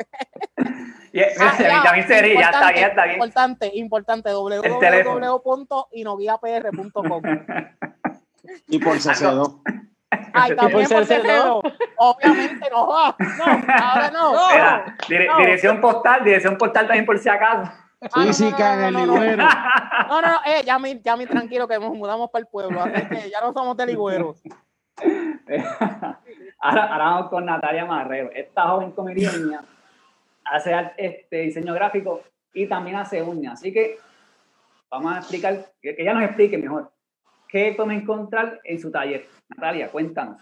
[0.58, 0.63] ah,
[1.13, 3.15] ya, también sería, ya está bien, está bien.
[3.15, 7.21] Importante, importante, www.inoguiapr.com.
[8.67, 9.62] y por CC2.
[10.34, 11.75] Ay, también por CC2.
[11.97, 13.15] Obviamente no va.
[13.19, 14.34] No, ahora no.
[15.10, 17.71] Mira, Dirección postal, dirección postal también por si acaso.
[18.13, 19.43] Física en el ligüero.
[20.08, 22.82] No, no, no, eh, ya me, ya me tranquilo que nos mudamos para el pueblo,
[22.84, 24.41] así que ya no somos de ligüeros.
[26.60, 28.30] ahora, ahora vamos con Natalia Marrero.
[28.34, 29.63] Esta joven comediana
[30.45, 32.21] hace este, diseño gráfico
[32.54, 33.54] y también hace uñas.
[33.54, 33.97] Así que
[34.89, 36.91] vamos a explicar, que ella nos explique mejor
[37.49, 39.25] qué podemos encontrar en su taller.
[39.49, 40.41] Natalia, cuéntanos.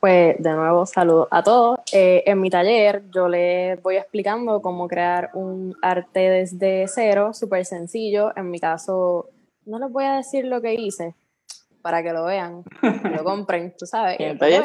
[0.00, 1.78] Pues de nuevo, saludos a todos.
[1.92, 7.66] Eh, en mi taller yo les voy explicando cómo crear un arte desde cero, súper
[7.66, 8.34] sencillo.
[8.34, 9.28] En mi caso,
[9.66, 11.14] no les voy a decir lo que hice
[11.82, 12.64] para que lo vean,
[13.14, 14.16] lo compren, tú sabes.
[14.20, 14.64] En el taller.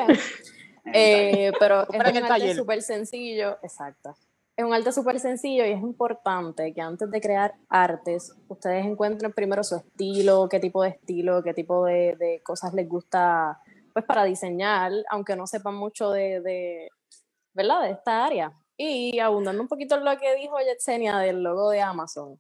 [0.94, 2.56] Eh, pero es un el arte taller.
[2.56, 4.16] súper sencillo, exacto.
[4.58, 9.34] Es un arte súper sencillo y es importante que antes de crear artes, ustedes encuentren
[9.34, 14.06] primero su estilo, qué tipo de estilo, qué tipo de, de cosas les gusta, pues
[14.06, 16.90] para diseñar, aunque no sepan mucho de, de,
[17.54, 17.82] ¿verdad?
[17.82, 18.54] De esta área.
[18.78, 22.40] Y abundando un poquito en lo que dijo Yetsenia del logo de Amazon.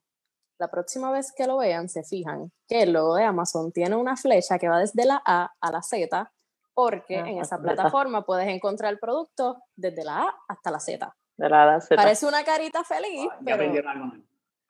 [0.57, 4.15] La próxima vez que lo vean, se fijan que el logo de Amazon tiene una
[4.15, 6.31] flecha que va desde la A a la Z,
[6.73, 11.13] porque Ah, en esa plataforma puedes encontrar el producto desde la A hasta la Z.
[11.37, 11.95] De la edad Z.
[11.95, 14.23] Parece una carita feliz, Ya pero, algo nuevo.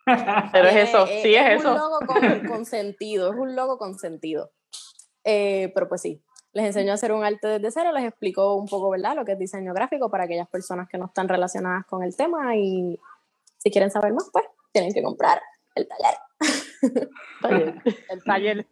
[0.51, 1.73] Pero es tiene- eso, sí es un eso.
[1.73, 4.51] logo con, con sentido, es un logo con sentido.
[5.23, 6.21] Eh, pero pues sí,
[6.53, 9.31] les enseño a hacer un arte desde cero, les explico un poco, ¿verdad?, lo que
[9.31, 12.99] es diseño gráfico para aquellas personas que no están relacionadas con el tema y
[13.57, 15.41] si quieren saber más, pues tienen que comprar
[15.73, 16.19] el taller.
[17.41, 17.81] Taller.
[18.09, 18.67] El taller.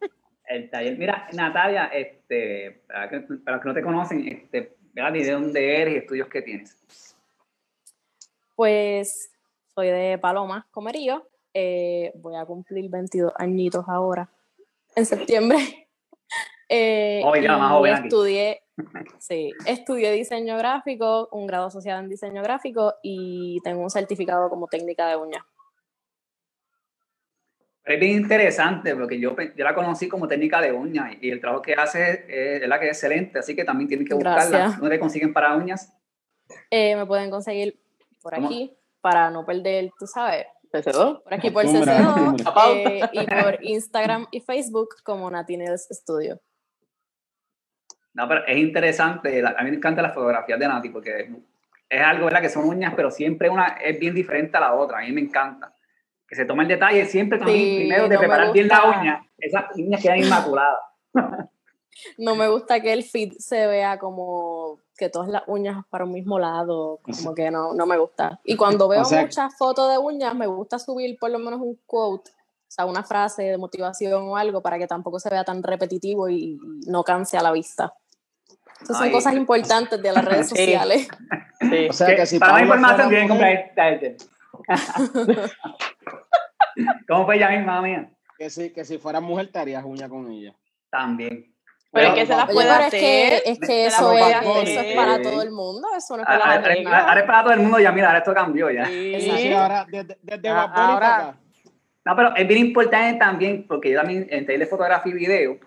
[0.46, 0.98] El taller.
[1.00, 5.16] Mira, Natalia, este, para, que, para los que no te conocen, este, ¿verdad?
[5.16, 7.13] ¿Y de dónde eres y estudios que tienes?
[8.56, 9.32] Pues
[9.74, 11.28] soy de Paloma, Comerío.
[11.56, 14.30] eh, voy a cumplir 22 añitos ahora,
[14.96, 15.58] en septiembre.
[16.70, 18.64] Eh, Joven, ya, más joven estudié,
[19.20, 24.68] sí, estudié diseño gráfico, un grado asociado en diseño gráfico y tengo un certificado como
[24.68, 25.44] técnica de uñas.
[27.84, 31.62] Es bien interesante porque yo, yo la conocí como técnica de uñas y el trabajo
[31.62, 34.58] que hace es, es la que es excelente, así que también tienen que buscarla.
[34.58, 34.80] Gracias.
[34.80, 35.94] ¿Dónde consiguen para uñas?
[36.72, 37.83] Eh, me pueden conseguir
[38.24, 38.48] por ¿Cómo?
[38.48, 41.22] aquí para no perder, tú sabes, ¿PC2?
[41.24, 43.00] por aquí por Costumbre, CC2 costumbre.
[43.00, 46.40] eh, y por Instagram y Facebook como Natines Studio.
[48.14, 49.42] No, pero es interesante.
[49.42, 51.30] la- a mí me encantan las fotografías de Nati porque
[51.90, 52.42] es algo, ¿verdad?
[52.42, 55.00] Que son uñas, pero siempre una es bien diferente a la otra.
[55.00, 55.74] A mí me encanta.
[56.28, 59.28] Que se toma el detalle siempre también, Sí, primero de no preparar bien la uña.
[59.38, 60.80] Esas uñas quedan inmaculadas.
[62.18, 66.12] No me gusta que el feed se vea como que todas las uñas para un
[66.14, 68.40] mismo lado, como que no, no me gusta.
[68.44, 71.60] Y cuando veo O sea- muchas fotos de uñas, me gusta subir por lo menos
[71.60, 75.44] un quote, o sea, una frase de motivación o algo para que tampoco se vea
[75.44, 77.94] tan repetitivo y no canse a la vista.
[78.82, 79.12] Esas son Ay.
[79.12, 80.56] cosas importantes de las redes Sí.
[80.56, 81.08] sociales.
[81.62, 81.88] Sí.
[81.90, 84.18] O sea Que que si para más información tienen que comprar esta este.
[87.08, 88.10] ¿Cómo fue ella misma, mía?
[88.38, 90.54] que si, que si fuera mujer te harías uña con ella.
[90.90, 91.53] También.
[91.94, 93.00] Pero es que se las puede pero es hacer.
[93.00, 94.68] que, es que eso, es, hacer.
[94.68, 97.44] eso es para todo el mundo, eso no es para Ahora, las ahora- es para
[97.44, 98.86] todo el mundo ya, mira, ahora esto cambió ya.
[98.86, 99.54] Sí.
[99.54, 101.38] Ahora desde, desde Ah, ahora- para acá.
[102.06, 105.58] No, pero es bien importante también, porque yo también en taller de fotografía y video,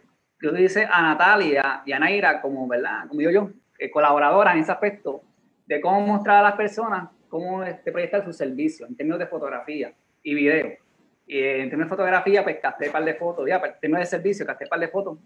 [0.43, 3.07] yo le hice a Natalia y a Naira como, ¿verdad?
[3.09, 5.23] Como digo yo, eh, colaboradoras en ese aspecto
[5.65, 9.93] de cómo mostrar a las personas cómo este, proyectar su servicio en términos de fotografía
[10.23, 10.73] y video.
[11.27, 14.01] Y eh, en términos de fotografía, pues capté un par de fotos, ya, en términos
[14.01, 15.19] de servicio, capté un par de fotos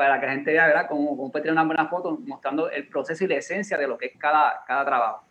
[0.00, 2.88] para que la gente vea, ¿verdad?, cómo, cómo puede tener una buena foto mostrando el
[2.88, 5.24] proceso y la esencia de lo que es cada, cada trabajo.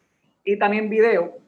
[0.44, 1.40] Y también video,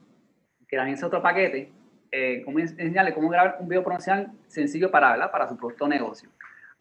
[0.68, 1.72] que también es otro paquete,
[2.12, 5.30] eh, cómo enseñarle cómo grabar un video promocional sencillo para, ¿verdad?
[5.30, 6.30] para su producto o negocio.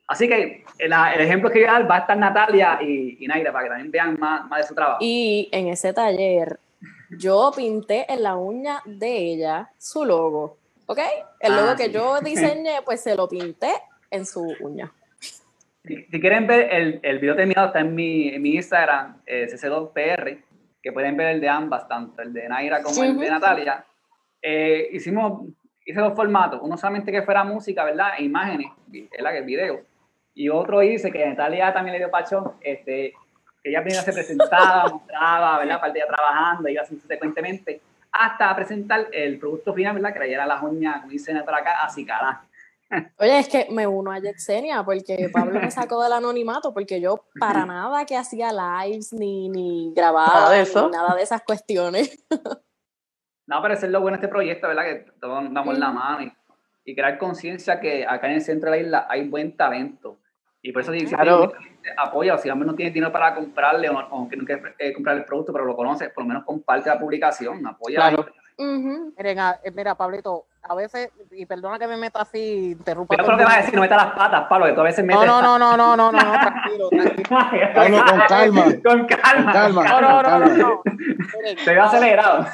[0.08, 3.26] Así que el, el ejemplo que voy a dar va a estar Natalia y, y
[3.28, 4.98] Naira para que también vean más, más de su trabajo.
[5.02, 6.58] Y en ese taller,
[7.10, 11.00] yo pinté en la uña de ella su logo, ¿ok?
[11.38, 11.92] El logo Ah, que sí.
[11.92, 13.72] yo diseñé, pues se lo pinté
[14.10, 14.90] en su uña.
[15.84, 19.48] Si, si quieren ver el, el video terminado, está en mi, en mi Instagram, eh,
[19.50, 20.42] CC2PR,
[20.82, 23.30] que pueden ver el de ambas, tanto el de Naira como el de.
[23.30, 23.84] Natalia.
[24.42, 25.48] Eh, hicimos,
[25.84, 28.12] hice dos formatos, uno solamente que fuera música, ¿verdad?
[28.18, 29.32] E imágenes, ¿verdad?
[29.32, 29.80] Que el video.
[30.34, 33.12] Y otro hice que Natalia también le dio pachón, este,
[33.62, 35.76] que ella primero se presentaba, mostraba, ¿verdad?
[35.76, 37.80] Aparte ya trabajando, iba así secuentemente,
[38.12, 40.14] hasta presentar el producto final, ¿verdad?
[40.14, 42.38] Que era las uñas, como dicen por acá, acicalas.
[43.18, 47.24] Oye, es que me uno a Yetsenia porque Pablo me sacó del anonimato porque yo
[47.38, 50.88] para nada que hacía lives ni, ni grababa Nada de ni eso.
[50.90, 52.24] nada de esas cuestiones.
[53.46, 54.84] No, pero eso es lo bueno de este proyecto, ¿verdad?
[54.84, 55.98] Que todos damos la Ujú.
[55.98, 56.32] mano y,
[56.84, 60.18] y crear conciencia que acá en el centro de la isla hay buen talento.
[60.62, 61.52] Y por eso dice Claro.
[61.96, 64.74] apoya, o si al menos no tiene dinero para comprarle, o no, aunque no quiere
[64.78, 68.26] eh, comprar el producto, pero lo conoce, por lo menos comparte la publicación, apoya Claro.
[68.60, 73.16] Miren, eh, mira, Pablito, a veces, y perdona que me meta así, interrumpa.
[73.16, 75.04] Pero lo que vas a decir, no meta las patas, Pablo, que tú a veces
[75.04, 75.26] metes.
[75.26, 77.28] No, no, no, no, no, no, no, tranquilo, tranquilo.
[77.74, 78.64] Pablo, con calma.
[78.64, 79.52] Con calma.
[79.52, 79.84] Con calma.
[79.84, 80.82] No, no, no, no, no.
[80.84, 82.46] Miren, Te veo acelerado.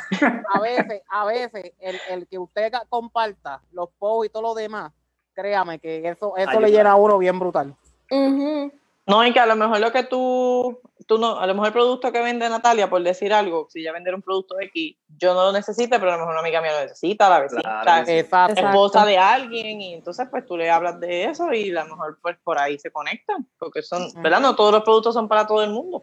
[0.54, 4.92] a veces, a veces, el, el que usted comparta los posts y todo lo demás,
[5.34, 7.74] créame que eso, eso le llena a uno bien brutal.
[8.10, 8.72] Ujú.
[9.06, 11.72] No, y que a lo mejor lo que tú, tú no, a lo mejor el
[11.72, 15.44] producto que vende Natalia, por decir algo, si ella vende un producto X, yo no
[15.44, 19.06] lo necesite, pero a lo mejor una amiga mía lo necesita, la vecina, Claro esposa
[19.06, 22.36] de alguien, y entonces pues tú le hablas de eso y a lo mejor pues
[22.42, 24.40] por ahí se conectan, porque son, ¿verdad?
[24.40, 26.02] No todos los productos son para todo el mundo.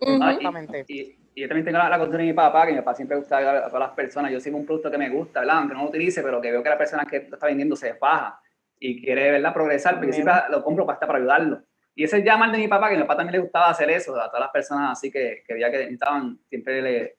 [0.00, 0.86] Exactamente.
[0.88, 3.16] Y, y yo también tengo la, la costumbre de mi papá, que mi papá siempre
[3.16, 4.32] gusta a todas las personas.
[4.32, 5.58] Yo sigo un producto que me gusta, ¿verdad?
[5.58, 7.94] Aunque no lo utilice, pero que veo que la persona que lo está vendiendo se
[7.94, 8.40] faja
[8.80, 9.52] y quiere, ¿verdad?
[9.52, 11.62] Progresar, porque siempre lo compro para, estar para ayudarlo.
[11.98, 14.14] Y ese mal de mi papá, que a mi papá también le gustaba hacer eso,
[14.14, 17.16] a todas las personas así que, que veía que necesitaban, siempre le,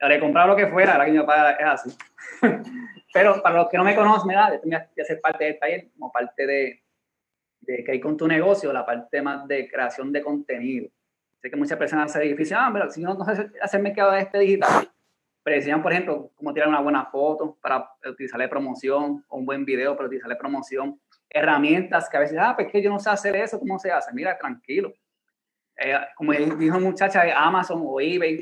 [0.00, 1.96] le compraba lo que fuera, ahora que mi papá es así.
[3.14, 4.54] pero para los que no me conocen, ¿verdad?
[4.54, 6.82] Yo tenía que hacer parte del taller, como parte de,
[7.60, 10.88] de que hay con tu negocio, la parte más de creación de contenido.
[11.40, 14.22] Sé que muchas personas se difícil, ah, pero si yo no sé hacer mercado de
[14.22, 14.90] este digital,
[15.44, 19.64] pero enseñan, por ejemplo, cómo tirar una buena foto para utilizarle promoción, o un buen
[19.64, 21.00] video para utilizarle promoción,
[21.36, 24.12] herramientas que a veces, ah, pues que yo no sé hacer eso, ¿cómo se hace?
[24.12, 24.92] Mira, tranquilo.
[25.76, 28.40] Eh, como dijo muchacha de Amazon o eBay,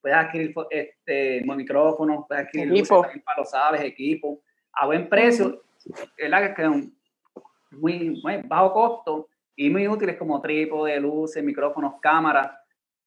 [0.00, 3.02] puedes adquirir este, micrófonos, puedes adquirir Equipo.
[3.02, 4.40] para los sabes, equipo,
[4.72, 5.62] a buen precio,
[6.16, 6.54] ¿verdad?
[6.54, 6.96] Que un-
[7.72, 12.52] muy, muy bajo costo y muy útiles como trípode, luces, micrófonos, cámaras.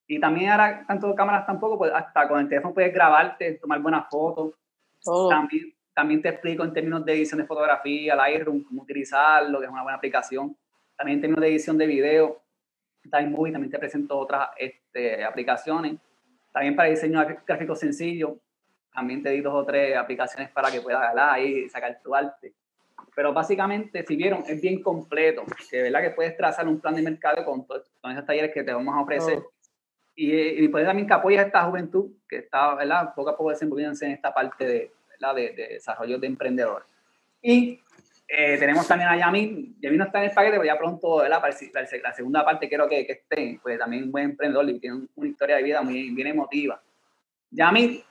[0.08, 4.10] Y también ahora, tanto cámaras tampoco, pues hasta con el teléfono puedes grabarte, tomar buenas
[4.10, 4.54] fotos.
[5.02, 5.30] Todo.
[5.30, 9.72] También, también te explico en términos de edición de fotografía, Lightroom, cómo utilizarlo, que es
[9.72, 10.56] una buena aplicación.
[10.96, 12.42] También en términos de edición de video,
[13.04, 15.98] Time Movie, también te presento otras este, aplicaciones.
[16.52, 18.38] También para diseño gráfico sencillo,
[18.94, 21.32] también te di dos o tres aplicaciones para que puedas ¿verdad?
[21.32, 22.54] ahí sacar tu arte.
[23.16, 27.02] Pero básicamente, si vieron, es bien completo, que verdad que puedes trazar un plan de
[27.02, 29.38] mercado con, to- con esos talleres que te vamos a ofrecer.
[29.40, 29.52] Oh.
[30.16, 33.14] Y, y puedes también que apoyes a esta juventud que está, ¿verdad?
[33.16, 34.92] Poco a poco desenvolviéndose en esta parte de.
[35.36, 36.88] De, de desarrollo de emprendedores.
[37.42, 37.80] Y
[38.28, 39.76] eh, tenemos también a Yamil.
[39.82, 41.42] Yamil no está en el paquete, pero ya pronto, ¿verdad?
[41.42, 44.70] Para el- la, la segunda parte quiero que, que esté, pues también un buen emprendedor
[44.70, 46.82] y tiene un- una historia de vida muy bien emotiva.
[47.52, 48.04] Yamil,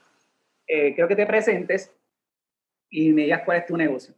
[0.67, 1.91] eh, quiero que te presentes
[2.89, 4.13] y me digas cuál es tu negocio.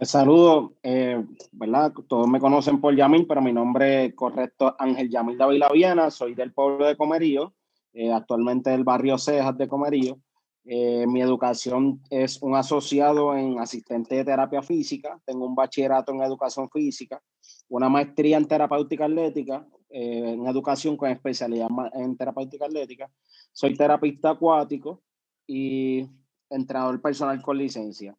[0.00, 1.92] Saludos, eh, ¿verdad?
[2.08, 6.34] Todos me conocen por Yamil, pero mi nombre correcto es Ángel Yamil David Viana, soy
[6.34, 7.54] del pueblo de Comerío,
[7.92, 10.18] eh, actualmente del barrio Cejas de Comerío.
[10.64, 16.22] Eh, mi educación es un asociado en asistente de terapia física, tengo un bachillerato en
[16.22, 17.20] educación física,
[17.68, 23.10] una maestría en terapéutica atlética, eh, en educación con especialidad en terapéutica atlética,
[23.52, 25.02] soy terapista acuático
[25.46, 26.06] y
[26.48, 28.14] entrenador personal con licencia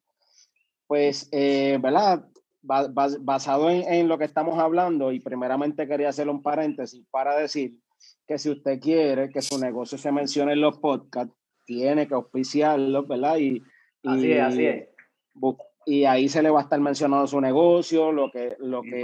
[0.85, 2.27] pues, eh, ¿verdad?
[2.61, 7.35] Ba- bas- basado en lo que estamos hablando, y primeramente quería hacer un paréntesis para
[7.37, 7.79] decir
[8.27, 11.33] que si usted quiere que su negocio se mencione en los podcasts,
[11.65, 13.37] tiene que auspiciarlo, ¿verdad?
[13.37, 13.63] Y,
[14.05, 14.87] Así y, es, así es.
[15.85, 19.01] y ahí se le va a estar mencionando su negocio, lo que, lo que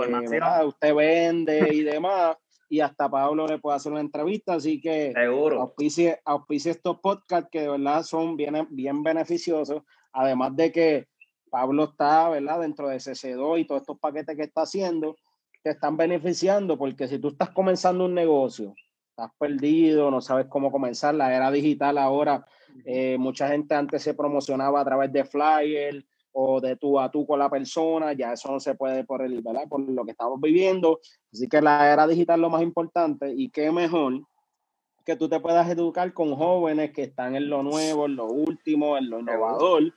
[0.65, 2.37] usted vende y demás.
[2.71, 5.61] Y hasta Pablo le puede hacer una entrevista, así que Seguro.
[5.61, 9.81] auspicie, auspicie estos podcasts que de verdad son bien, bien beneficiosos,
[10.13, 11.07] además de que
[11.49, 12.59] Pablo está, ¿verdad?
[12.59, 15.15] Dentro de CC2 y todos estos paquetes que está haciendo,
[15.63, 18.75] te están beneficiando porque si tú estás comenzando un negocio,
[19.19, 22.45] estás perdido, no sabes cómo comenzar, la era digital ahora,
[22.85, 27.25] eh, mucha gente antes se promocionaba a través de flyer o de tú a tú
[27.25, 29.67] con la persona, ya eso no se puede por el, ¿verdad?
[29.67, 30.99] Por lo que estamos viviendo,
[31.33, 34.21] así que la era digital es lo más importante y qué mejor
[35.05, 38.97] que tú te puedas educar con jóvenes que están en lo nuevo, en lo último,
[38.97, 39.93] en lo innovador,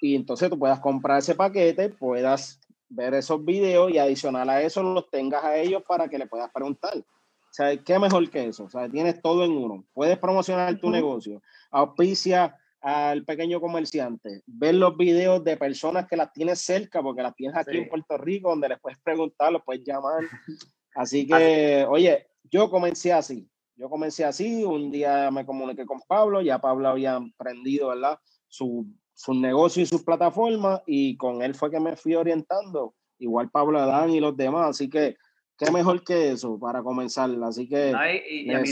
[0.00, 4.82] y entonces tú puedas comprar ese paquete, puedas ver esos videos y adicional a eso
[4.82, 7.04] los tengas a ellos para que le puedas preguntar.
[7.54, 8.64] Sea, ¿qué mejor que eso?
[8.64, 9.84] O sea, tienes todo en uno.
[9.92, 10.96] Puedes promocionar tu Ujú.
[10.96, 11.40] negocio,
[11.70, 17.32] auspicia al pequeño comerciante, ver los videos de personas que las tienes cerca, porque las
[17.36, 17.78] tienes aquí Sí.
[17.78, 20.18] en Puerto Rico, donde les puedes preguntar, los puedes llamar.
[20.96, 23.48] Así que, oye, yo comencé así.
[23.76, 28.18] Yo comencé así, un día me comuniqué con Pablo, ya Pablo había emprendido, ¿verdad?
[28.48, 32.96] Su, su negocio y sus plataformas y con él fue que me fui orientando.
[33.18, 35.16] Igual Pablo Adán y los demás, así que
[35.64, 37.30] qué mejor que eso para comenzar.
[37.44, 38.68] Así que No, y, y a mí,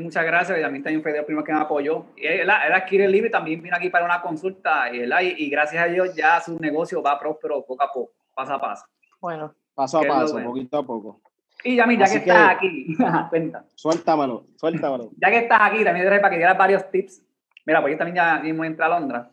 [0.00, 0.58] muchas gracias.
[0.58, 2.06] Y a mí también fue de los primeros que me apoyó.
[2.16, 4.92] Él, él adquiere el libro y también vino aquí para una consulta.
[4.92, 5.20] Y, ¿verdad?
[5.22, 8.60] y, y gracias a Dios ya su negocio va próspero poco a poco, paso a
[8.60, 8.84] paso.
[9.20, 10.48] Bueno, paso a paso, bueno.
[10.48, 11.20] poquito a poco.
[11.64, 12.96] Y Yamil, ya Así que, que- estás aquí,
[13.30, 13.64] cuenta.
[13.74, 15.10] Suéltamelo, suéltamelo.
[15.16, 17.22] Ya que estás aquí, también te para que dieras varios tips
[17.64, 19.30] Mira, pues yo también ya mismo entra a Londra.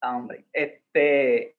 [0.00, 0.44] Ah, hombre.
[0.52, 1.55] Este,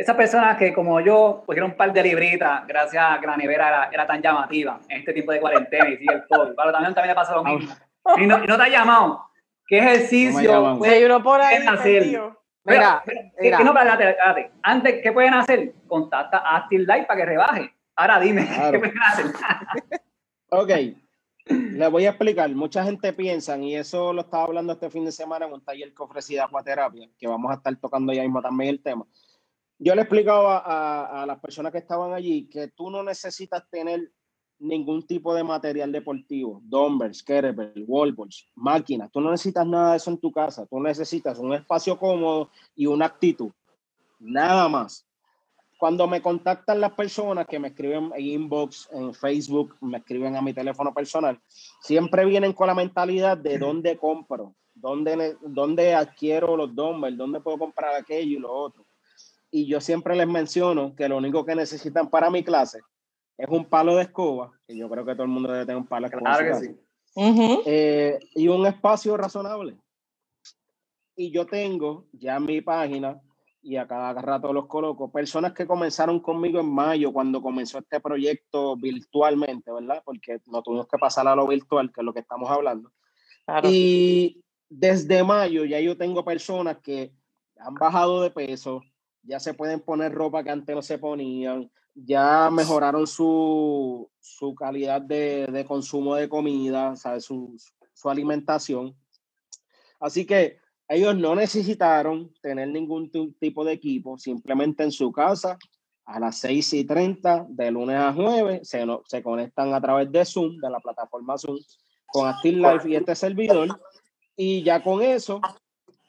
[0.00, 3.68] esas personas que como yo cogieron un par de libritas gracias a que la nevera
[3.68, 6.52] era, era tan llamativa en este tipo de cuarentena y sigue el COVID.
[6.56, 7.74] Pero también, también le pasa lo mismo.
[8.16, 9.26] Y no, y no te ha llamado.
[9.66, 11.64] ¿Qué ejercicio uno por ahí.
[11.66, 12.04] hacer?
[12.06, 12.34] Mira,
[12.64, 13.58] Pero, pero, mira.
[13.58, 14.50] que no, espérate, espérate.
[14.62, 15.72] Antes, ¿qué pueden hacer?
[15.86, 17.74] Contacta a Active Life para que rebaje.
[17.96, 18.72] Ahora dime, Claro.
[18.72, 19.26] ¿qué pueden hacer?
[20.50, 20.70] Ok,
[21.46, 22.48] les voy a explicar.
[22.50, 25.94] Mucha gente piensa, y eso lo estaba hablando este fin de semana en un taller
[25.94, 29.04] que ofrecí de acuaterapia, que vamos a estar tocando ya mismo también el tema.
[29.82, 34.12] Yo le explicaba a, a las personas que estaban allí que tú no necesitas tener
[34.58, 39.10] ningún tipo de material deportivo, dumbbells, kettlebell, wallballs, máquinas.
[39.10, 40.66] Tú no necesitas nada de eso en tu casa.
[40.66, 43.50] Tú necesitas un espacio cómodo y una actitud.
[44.18, 45.06] Nada más
[45.80, 50.42] cuando me contactan las personas que me escriben en inbox, en Facebook, me escriben a
[50.42, 51.40] mi teléfono personal,
[51.80, 57.56] siempre vienen con la mentalidad de dónde compro, dónde, dónde adquiero los dumbbells, dónde puedo
[57.56, 58.84] comprar aquello y lo otro.
[59.50, 62.80] Y yo siempre les menciono que lo único que necesitan para mi clase
[63.36, 65.86] es un palo de escoba, que yo creo que todo el mundo debe tener un
[65.86, 66.36] palo de escoba.
[66.36, 66.76] Claro que sí.
[67.66, 69.76] Eh, y un espacio razonable.
[71.16, 73.20] Y yo tengo ya en mi página,
[73.62, 78.00] y a cada rato los coloco, personas que comenzaron conmigo en mayo cuando comenzó este
[78.00, 80.02] proyecto virtualmente, ¿verdad?
[80.04, 82.90] Porque no tuvimos que pasar a lo virtual, que es lo que estamos hablando.
[83.44, 83.68] Claro.
[83.70, 87.12] Y desde mayo ya yo tengo personas que
[87.58, 88.82] han bajado de peso,
[89.22, 95.00] ya se pueden poner ropa que antes no se ponían, ya mejoraron su, su calidad
[95.02, 97.24] de, de consumo de comida, ¿sabes?
[97.24, 97.56] Su,
[97.92, 98.94] su alimentación.
[99.98, 100.58] Así que
[100.88, 105.58] ellos no necesitaron tener ningún tipo de equipo, simplemente en su casa
[106.06, 110.10] a las 6 y 30 de lunes a jueves se, no- se conectan a través
[110.10, 111.58] de Zoom, de la plataforma Zoom,
[112.06, 113.68] con Active Life y este servidor,
[114.34, 115.40] y ya con eso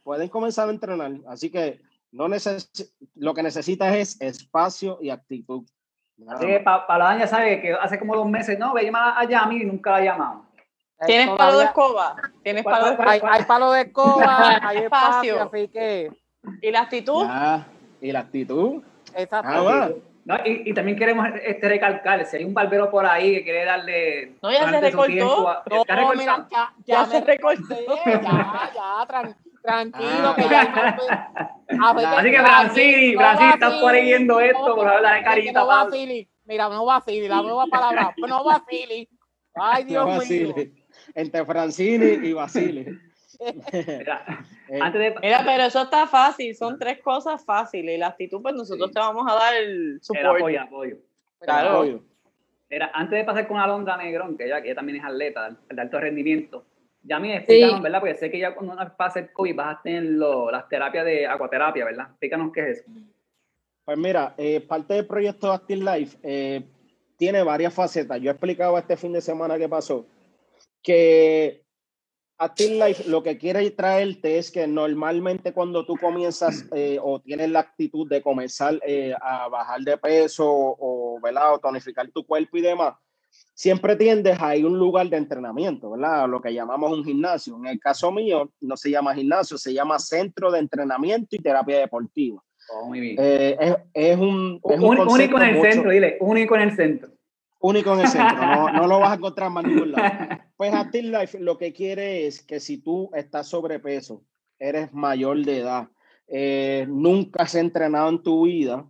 [0.04, 1.14] pueden comenzar a entrenar.
[1.28, 1.80] Así que
[2.12, 2.72] no neces
[3.16, 5.64] lo que necesitas es espacio y actitud.
[6.30, 9.14] Así que pa, Paladán ya sabe que hace como dos meses, no, ve a llamar
[9.18, 10.46] a Yami y nunca la ha llamado.
[11.00, 12.16] Eh, ¿Tienes palo de escoba?
[12.44, 13.12] ¿Tienes ¿Cuál- palo de escoba?
[13.12, 16.12] Hay, hay palo de escoba, hay espacio, así que
[16.62, 17.24] ¿Y la actitud?
[17.26, 17.68] Ya,
[18.02, 18.84] y la actitud.
[19.16, 19.70] exacto.
[19.70, 19.90] Ah.
[20.24, 23.66] No, y, y también queremos este, recalcar, si hay un barbero por ahí que quiere
[23.66, 24.36] darle...
[24.44, 25.64] No, ya se recortó.
[25.68, 27.76] ya, Ya ya, se recortó.
[28.06, 28.22] ya,
[28.76, 30.36] ya, tran- tranquilo, Ah.
[30.36, 30.98] que ya
[31.70, 34.88] no- a veces- Así que Brasil, Brasil, estás por ahí Philly, viendo esto, no, por
[34.88, 35.92] hablar de carita, No va Pablo.
[35.96, 39.08] Philly, mira, no va Philly, la nueva palabra, no va Philly.
[39.56, 40.56] Ay, Dios No, mío.
[41.16, 42.98] Entre Francini y Basile.
[43.74, 44.24] Mira,
[44.74, 44.80] Eh.
[45.22, 47.96] Mira, pero eso está fácil, son tres cosas fáciles.
[47.96, 48.94] Y la actitud, pues nosotros Sí.
[48.94, 50.96] te vamos a dar el apoyo, apoyo.
[51.42, 52.02] Claro.
[52.70, 55.82] Mira, antes de pasar con Alondra Negrón, que ella, que ella también es atleta de
[55.82, 56.66] alto rendimiento,
[57.04, 58.00] ya me explicaron, ¿verdad?
[58.00, 61.06] Porque sé que ya cuando uno pasa el COVID vas a tener lo- las terapias
[61.06, 62.08] de acuaterapia, ¿verdad?
[62.10, 62.92] Explícanos qué es eso.
[63.86, 66.64] Pues mira, eh, parte del proyecto Active Life eh,
[67.18, 68.22] tiene varias facetas.
[68.22, 70.06] Yo explicaba este fin de semana que pasó
[70.82, 71.64] que
[72.38, 77.50] Active Life lo que quiere traerte es que normalmente cuando tú comienzas eh, o tienes
[77.52, 81.54] la actitud de comenzar eh, a bajar de peso o, ¿verdad?
[81.54, 82.96] o tonificar tu cuerpo y demás,
[83.54, 86.28] siempre tiendes a ir a un lugar de entrenamiento, ¿verdad?
[86.28, 87.58] Lo que llamamos un gimnasio.
[87.58, 91.80] En el caso mío, no se llama gimnasio, se llama Centro de Entrenamiento y Terapia
[91.80, 92.42] Deportiva.
[92.74, 93.16] Oh, muy bien.
[93.20, 96.62] Eh, es, es un, es un Un- único en el mucho- centro, dile, único en
[96.62, 97.10] el centro.
[97.60, 100.04] único en el centro, no, no lo vas a encontrar más en ningún lado.
[100.58, 104.24] Pues Active Life lo que quiere es que si tú estás sobrepeso,
[104.60, 105.88] eres mayor de edad,
[106.28, 108.88] eh, nunca has entrenado en tu vida,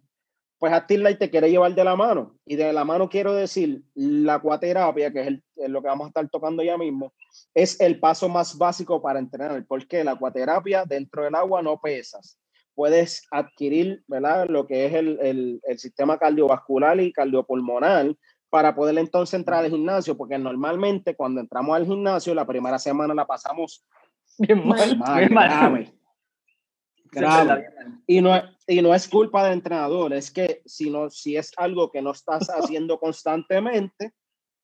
[0.61, 2.35] pues Active Life te quiere llevar de la mano.
[2.45, 6.05] Y de la mano quiero decir, la acuaterapia, que es, el- es lo que vamos
[6.05, 7.13] a estar tocando ya mismo,
[7.55, 9.65] es el paso más básico para entrenar.
[9.67, 12.37] Porque la acuaterapia dentro del agua no pesas.
[12.75, 14.47] Puedes adquirir ¿verdad?
[14.49, 18.15] lo que es el, el- el sistema cardiovascular y cardiopulmonar
[18.51, 23.15] para poder entonces entrar al gimnasio, porque normalmente cuando entramos al gimnasio, la primera semana
[23.15, 23.83] la pasamos
[24.37, 24.95] Bien mal.
[24.99, 25.47] mal, Bien mal.
[25.49, 25.93] grave,
[27.11, 27.67] grave.
[28.05, 31.51] Y no, es- y no es culpa del entrenador, es que si, no, si es
[31.57, 34.13] algo que no estás haciendo constantemente,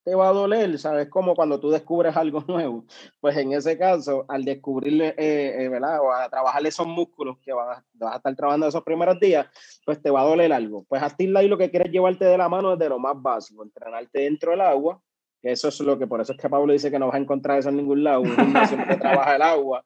[0.06, 1.10] te va a doler, ¿sabes?
[1.10, 2.86] Como cuando tú descubres algo nuevo.
[3.20, 6.00] Pues en ese caso, al descubrirle, eh, eh, ¿verdad?
[6.00, 9.46] O a trabajar esos músculos que vas a, vas a estar trabajando esos primeros días,
[9.86, 10.86] pues te va a doler algo.
[10.88, 13.64] Pues Active Life lo que quieres llevarte de la mano es de lo más básico,
[13.64, 15.02] entrenarte dentro del agua,
[15.44, 17.60] eso es lo que, por eso es que Pablo dice que no vas a encontrar
[17.60, 19.86] eso en ningún lado, un gimnasio que trabaja el agua,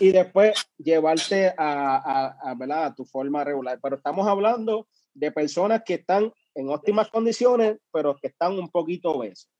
[0.00, 3.78] y después llevarte a, a, a, a tu forma regular.
[3.82, 9.12] Pero estamos hablando de personas que están en óptimas condiciones, pero que están un poquito
[9.12, 9.50] obesos.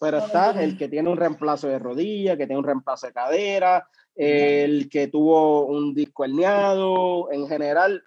[0.00, 3.88] pero está el que tiene un reemplazo de rodilla, que tiene un reemplazo de cadera,
[4.14, 8.02] el que tuvo un disco herniado, en general,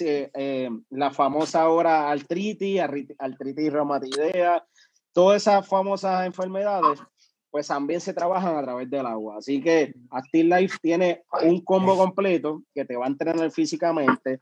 [0.00, 2.80] eh, la famosa ahora artritis,
[3.18, 4.66] artritis reumatoidea,
[5.16, 7.02] todas esas famosas enfermedades,
[7.50, 9.38] pues también se trabajan a través del agua.
[9.38, 14.40] Así que Active Life tiene un combo completo que te va a entrenar físicamente,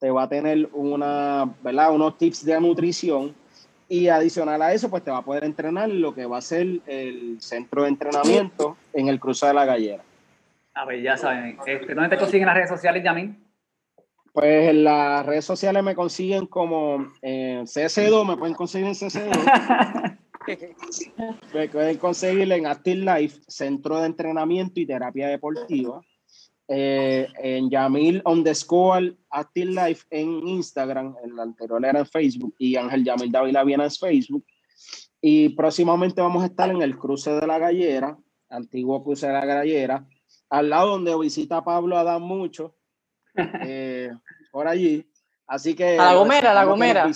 [0.00, 1.94] te va a tener una, ¿verdad?
[1.94, 3.34] unos tips de nutrición
[3.86, 6.80] y adicional a eso, pues te va a poder entrenar lo que va a ser
[6.86, 10.02] el centro de entrenamiento en el cruce de la gallera.
[10.72, 11.58] A ver, ya saben.
[11.66, 13.43] Este, ¿Dónde te consiguen las redes sociales, Yamin?
[14.34, 20.18] Pues en las redes sociales me consiguen como eh, CC2, me pueden conseguir en CC2.
[21.54, 26.00] me pueden conseguir en Active Life, Centro de Entrenamiento y Terapia Deportiva.
[26.66, 32.74] Eh, en Yamil underscore Active Life en Instagram, en la anterior era en Facebook, y
[32.74, 34.44] Ángel Yamil David Viena en Facebook.
[35.20, 38.18] Y próximamente vamos a estar en el cruce de la gallera,
[38.48, 40.08] antiguo cruce de la gallera,
[40.50, 42.74] al lado donde visita Pablo Adán mucho
[43.36, 44.12] eh,
[44.50, 45.08] por allí.
[45.46, 45.98] Así que.
[45.98, 47.10] A la Gomera, la Gomera.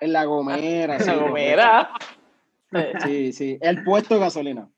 [0.00, 0.98] En la Gomera.
[1.06, 1.90] la Gomera.
[3.04, 3.58] Sí, sí.
[3.60, 4.68] El puesto de gasolina.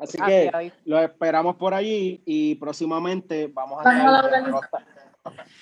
[0.00, 4.60] Así que lo esperamos por allí y próximamente vamos a estar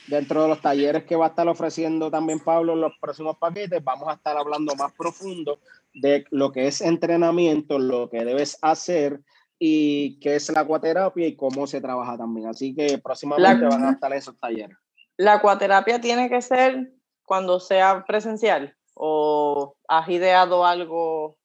[0.07, 3.82] dentro de, los, talleres que va a estar ofreciendo también Pablo en los próximos paquetes.
[3.82, 5.59] Vamos a estar hablando más profundo
[5.92, 9.20] de lo que es entrenamiento, lo que debes hacer
[9.59, 12.48] y qué es la acuaterapia y cómo se trabaja también.
[12.48, 14.76] Así que próximamente van a estar esos talleres.
[15.16, 16.92] ¿La acuaterapia tiene que ser
[17.24, 21.38] cuando sea presencial o has ideado algo?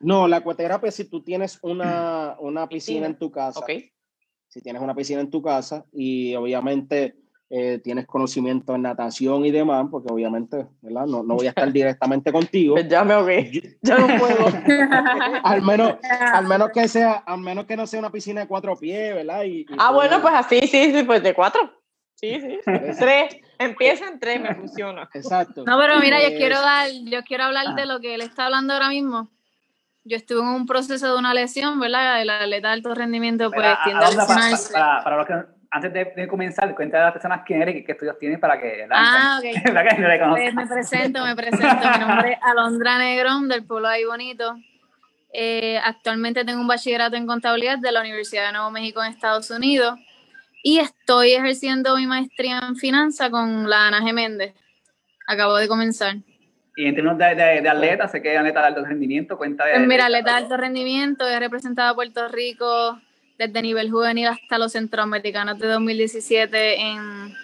[0.00, 3.60] No, la acuaterapia si tú tienes una, una piscina en tu casa.
[3.60, 3.90] Okay.
[4.48, 7.16] Si tienes una piscina en tu casa y obviamente
[7.50, 11.06] eh, tienes conocimiento en natación y demás, porque obviamente, ¿verdad?
[11.06, 12.74] No, no voy a estar directamente contigo.
[12.74, 14.46] Pues ya me ahogué, ya no puedo.
[15.44, 15.94] al, menos,
[16.32, 19.44] al, menos que sea, al menos que no sea una piscina de cuatro pies, ¿verdad?
[19.44, 21.60] Y, ah, bueno, pues así, sí, sí, pues de cuatro.
[22.14, 22.58] Sí, sí.
[22.98, 23.36] Tres.
[23.58, 25.08] Empieza en tres, me funciona.
[25.14, 25.64] Exacto.
[25.64, 28.46] No, pero mira, yo quiero pues, dar, yo quiero hablar de lo que él está
[28.46, 29.30] hablando ahora mismo.
[30.04, 32.20] Yo estuve en un proceso de una lesión, ¿verdad?
[32.20, 34.72] El atleta de alto rendimiento, pues tiende a lesionarse.
[34.72, 35.34] Para, para, los que
[35.74, 38.86] antes de, comenzar, cuenta a las personas quién eres y qué estudios tienes para que
[38.90, 39.44] Ah, ok.
[40.30, 41.66] pues me presento, me presento.
[41.66, 44.56] Mi nombre es Alondra Negrón, del pueblo ahí bonito.
[45.32, 49.50] Eh, actualmente tengo un bachillerato en contabilidad de la Universidad de Nuevo México en Estados
[49.50, 49.98] Unidos
[50.62, 54.12] y estoy ejerciendo mi maestría en finanzas con la Ana G.
[54.12, 54.54] Méndez.
[55.26, 56.18] Acabo de comenzar.
[56.76, 59.74] Y en términos de, de, atleta, sé que atleta de alto rendimiento, cuenta de...
[59.74, 62.98] Pues mira, atleta de alto rendimiento, he representado a Puerto Rico
[63.38, 67.34] desde nivel juvenil hasta los centroamericanos de 2017 en,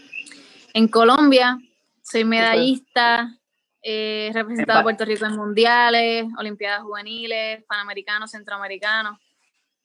[0.74, 1.58] en Colombia.
[2.02, 3.38] Soy medallista,
[3.82, 9.18] he representado a Puerto Rico en mundiales, olimpiadas juveniles, panamericanos, centroamericanos.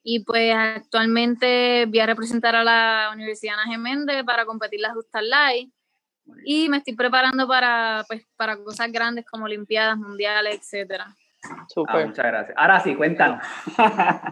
[0.04, 5.22] Y pues actualmente voy a representar a la Universidad Ana Geméndez para competir la Justa
[5.22, 5.72] Live.
[6.44, 11.16] Y me estoy preparando para, pues, para cosas grandes como Olimpiadas, Mundiales, etcétera.
[11.88, 12.58] Ah, muchas gracias.
[12.58, 13.44] Ahora sí, cuéntanos.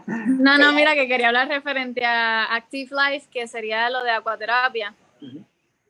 [0.07, 4.93] no, no, mira, que quería hablar referente a Active Life, que sería lo de acuaterapia.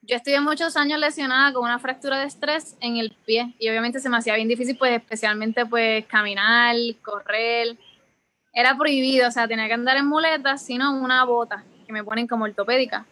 [0.01, 4.01] Yo estuve muchos años lesionada con una fractura de estrés en el pie y obviamente
[4.01, 7.77] se me hacía bien difícil, pues especialmente pues caminar, correr.
[8.53, 12.27] Era prohibido, o sea, tenía que andar en muletas, sino una bota que me ponen
[12.27, 13.05] como ortopédica.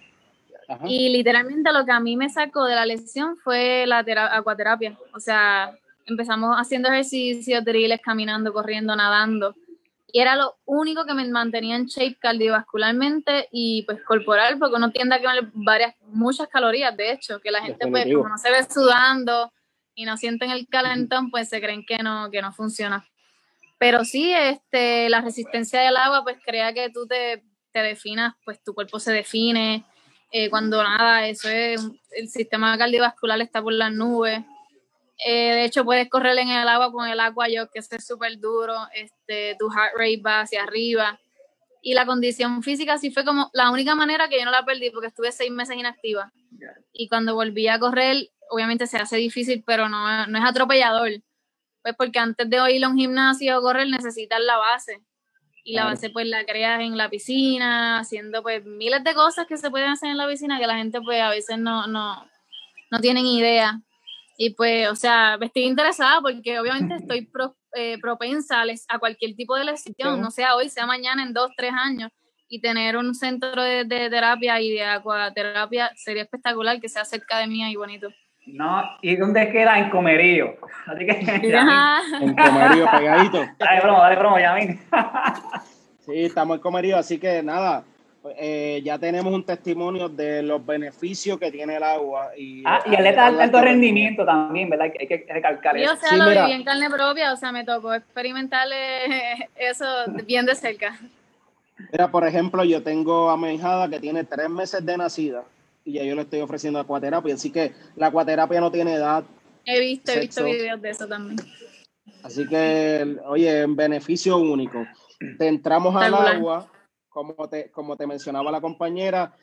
[0.85, 3.99] Y literalmente lo que a mí me sacó de la lesión fue la
[4.31, 4.97] acuaterapia.
[5.13, 9.55] O sea, empezamos haciendo ejercicios, drills, caminando, corriendo, nadando.
[10.13, 14.91] Y era lo único que me mantenía en shape cardiovascularmente y pues corporal, porque uno
[14.91, 18.51] tiende a quemar varias, muchas calorías, de hecho, que la gente pues como no se
[18.51, 19.53] ve sudando
[19.95, 23.05] y no sienten el calentón, pues se creen que no, que no funciona.
[23.77, 28.61] Pero sí, este, la resistencia del agua pues crea que tú te, te definas, pues
[28.61, 29.85] tu cuerpo se define,
[30.31, 34.43] eh, cuando nada, eso es, el sistema cardiovascular está por las nubes
[35.23, 38.39] eh, de hecho, puedes correr en el agua con el agua yo, que es súper
[38.39, 41.19] duro, este, tu heart rate va hacia arriba.
[41.83, 44.89] Y la condición física sí fue como la única manera que yo no la perdí,
[44.89, 46.31] porque estuve seis meses inactiva.
[46.91, 51.09] Y cuando volví a correr, obviamente se hace difícil, pero no, no es atropellador.
[51.83, 55.01] Pues porque antes de ir a un gimnasio o correr necesitas la base.
[55.63, 59.57] Y la base pues la creas en la piscina, haciendo pues miles de cosas que
[59.57, 62.27] se pueden hacer en la piscina que la gente pues a veces no, no,
[62.89, 63.79] no tienen idea.
[64.43, 67.29] Y pues, o sea, me estoy interesada porque obviamente estoy
[67.75, 71.71] eh, propensa a, cualquier tipo de lesión, no sea hoy, sea mañana, en dos, tres
[71.73, 72.11] años.
[72.49, 77.45] Y tener un centro de, terapia y de acuaterapia sería espectacular, que sea cerca de
[77.47, 78.09] mí y bonito.
[78.45, 79.77] No, ¿y dónde queda?
[79.77, 80.55] En Comerío.
[80.87, 81.11] Así que,
[82.21, 83.45] en Comerío, pegadito.
[83.59, 84.79] Dale promo, dale promo, Yamin.
[85.99, 87.83] sí, estamos en Comerío, así que nada,
[88.35, 92.31] eh, ya tenemos un testimonio de los beneficios que tiene el agua.
[92.35, 94.91] Y, ah, y atletas de alto rendimiento también, ¿verdad?
[94.99, 95.85] Hay que recalcar eso.
[95.85, 99.85] Yo, o sea, lo viví en carne propia, o sea, me tocó experimentarle eso
[100.25, 100.97] bien de cerca.
[101.91, 105.43] Mira, por ejemplo, yo tengo a mi hijada que tiene tres meses de nacida
[105.83, 109.23] y ya yo le estoy ofreciendo acuaterapia, así que la acuaterapia no tiene edad.
[109.65, 111.37] He visto, he visto videos de eso también.
[112.23, 114.85] Así que, oye, en beneficio único.
[115.37, 116.71] Te entramos al agua,
[117.09, 119.33] como te, como te mencionaba la compañera,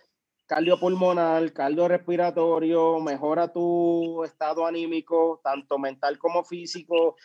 [0.46, 7.16] cardiopulmonar, cardiorrespiratorio, mejora tu estado anímico, tanto mental como físico.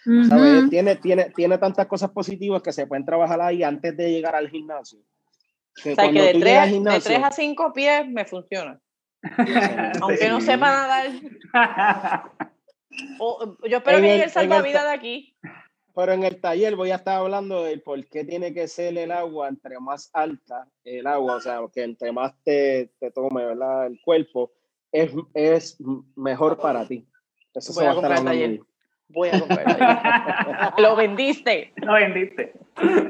[0.70, 4.50] Tiene, tiene, tiene tantas cosas positivas que se pueden trabajar ahí antes de llegar al
[4.50, 5.00] gimnasio.
[5.00, 8.80] o sea, que de 3, de 3 a 5 pies me funciona.
[10.02, 11.08] Aunque no sepa nadar.
[13.70, 15.38] yo espero que llegue el salvavidas de aquí.
[15.96, 19.12] Pero en el taller voy a estar hablando de por qué tiene que ser el
[19.12, 23.86] agua entre más alta el agua, o sea, que entre más te, te tome ¿verdad?
[23.88, 24.52] el cuerpo,
[24.92, 25.78] es, es
[26.16, 27.08] mejor para ti.
[27.54, 28.60] Eso voy a comprar el taller.
[29.10, 31.74] Voy a comprar Lo vendiste.
[31.76, 32.54] Lo vendiste.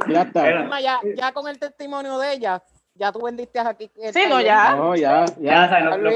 [0.10, 0.80] Ya está.
[0.82, 2.62] Ya, ya con el testimonio de ella,
[2.96, 3.90] ya tú vendiste aquí.
[4.12, 4.76] Sí, no, ya.
[4.76, 5.70] No, ya, ya.
[5.70, 6.10] ya lo,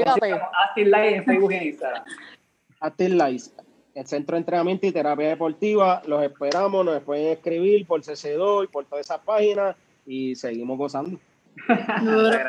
[0.96, 2.04] en Facebook y Instagram.
[3.98, 6.02] El Centro de Entrenamiento y Terapia Deportiva.
[6.06, 9.74] Los esperamos, nos pueden escribir por CC2 y por todas esas páginas
[10.06, 11.18] y seguimos gozando.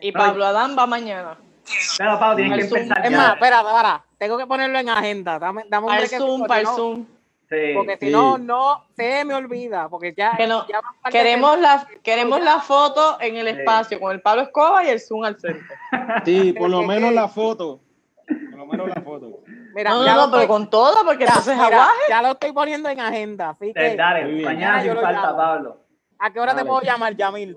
[0.00, 1.36] y Pablo Adán va mañana.
[1.98, 3.04] Pero Pablo, tienes que empezar.
[3.04, 5.38] Es más, espera, espera, tengo que ponerlo en agenda.
[5.38, 7.06] Dame, dame un para Zoom, para el Zoom.
[7.74, 10.36] Porque si no, no se me olvida, porque ya,
[11.10, 15.24] queremos la queremos la foto en el espacio con el Pablo Escoba y el zoom
[15.24, 15.74] al centro.
[16.24, 17.80] Sí, por lo menos la foto.
[18.26, 19.40] Por lo menos la foto.
[19.74, 22.88] Mira, no, ya no, pero con todo, porque ya, entonces mira, Ya lo estoy poniendo
[22.88, 23.50] en agenda.
[23.50, 25.78] Así que, dale, mañana sin falta, Pablo.
[26.18, 27.56] ¿A qué hora te puedo llamar, Yamil?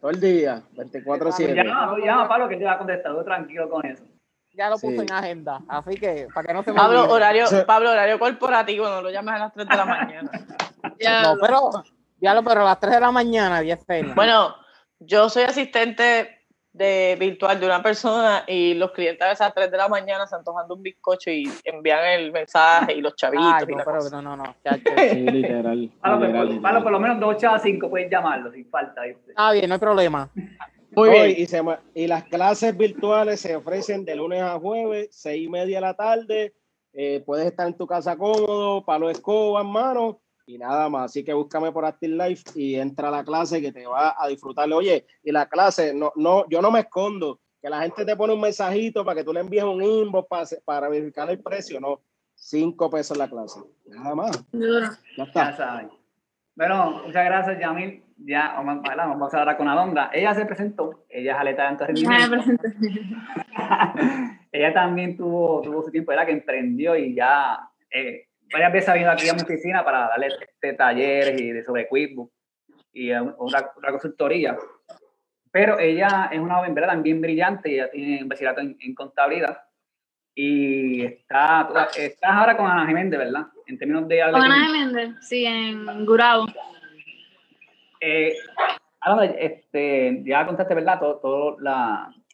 [0.00, 1.54] Todo el día, 24-7.
[1.54, 3.24] Llama, llama, Pablo, que te va a contestar.
[3.24, 4.09] tranquilo con eso
[4.54, 7.90] ya lo puse en agenda, así que para que no se me Pablo, horario, Pablo,
[7.90, 10.30] horario corporativo, no lo llames a las 3 de la mañana.
[11.22, 11.70] no, pero,
[12.20, 14.14] ya lo, pero a las 3 de la mañana, 10 pena.
[14.14, 14.56] Bueno,
[14.98, 16.40] yo soy asistente
[16.72, 19.88] de virtual de una persona y los clientes a veces a las 3 de la
[19.88, 23.46] mañana se antojando un bizcocho y envían el mensaje y los chavitos.
[23.54, 24.54] Ay, no, pero no, no, no.
[24.64, 25.90] sí, literal.
[26.00, 29.02] Pablo, Pablo, por lo menos de 8 a 5 pueden llamarlo sin falta.
[29.36, 30.28] Ah, bien, no hay problema.
[30.92, 31.82] Muy bien.
[31.94, 35.94] Y, las clases virtuales se ofrecen de lunes a jueves, seis y media de la
[35.94, 36.54] tarde.
[36.92, 41.10] Eh, puedes estar en tu casa cómodo, palo de escoba en mano y nada más.
[41.10, 44.28] Así que búscame por Active Life y entra a la clase que te va a
[44.28, 44.70] disfrutar.
[44.72, 47.40] Oye, y la clase, no, no, yo no me escondo.
[47.62, 50.46] Que la gente te pone un mensajito para que tú le envíes un inbox para,
[50.64, 51.78] para verificar el precio.
[51.78, 52.00] No,
[52.34, 53.60] cinco pesos la clase.
[53.86, 54.44] Nada más.
[55.16, 55.90] Ya está.
[56.60, 60.10] Bueno, muchas gracias, Yamil ya vamos, vamos ahora con Alondra.
[60.12, 62.36] Ella se presentó, ella es aleta de alto rendimiento.
[64.52, 68.92] ella también tuvo, tuvo su tiempo, era que emprendió y ya eh, varias veces ha
[68.92, 72.30] venido aquí a mi oficina para darle este, talleres y de sobre QuickBook
[72.92, 74.58] y otra, consultoría.
[75.50, 79.62] Pero ella es una joven también brillante, ella tiene un bachillerato en, contabilidad
[80.34, 83.46] y está, estás ahora con Ana Jiménez, ¿verdad?
[83.70, 84.20] En términos de...
[84.32, 86.46] Con Ana Jiménez, sí, en Gurabo.
[88.00, 88.34] Eh,
[89.38, 90.98] este, ya contaste, ¿verdad?
[90.98, 91.56] Todo, todo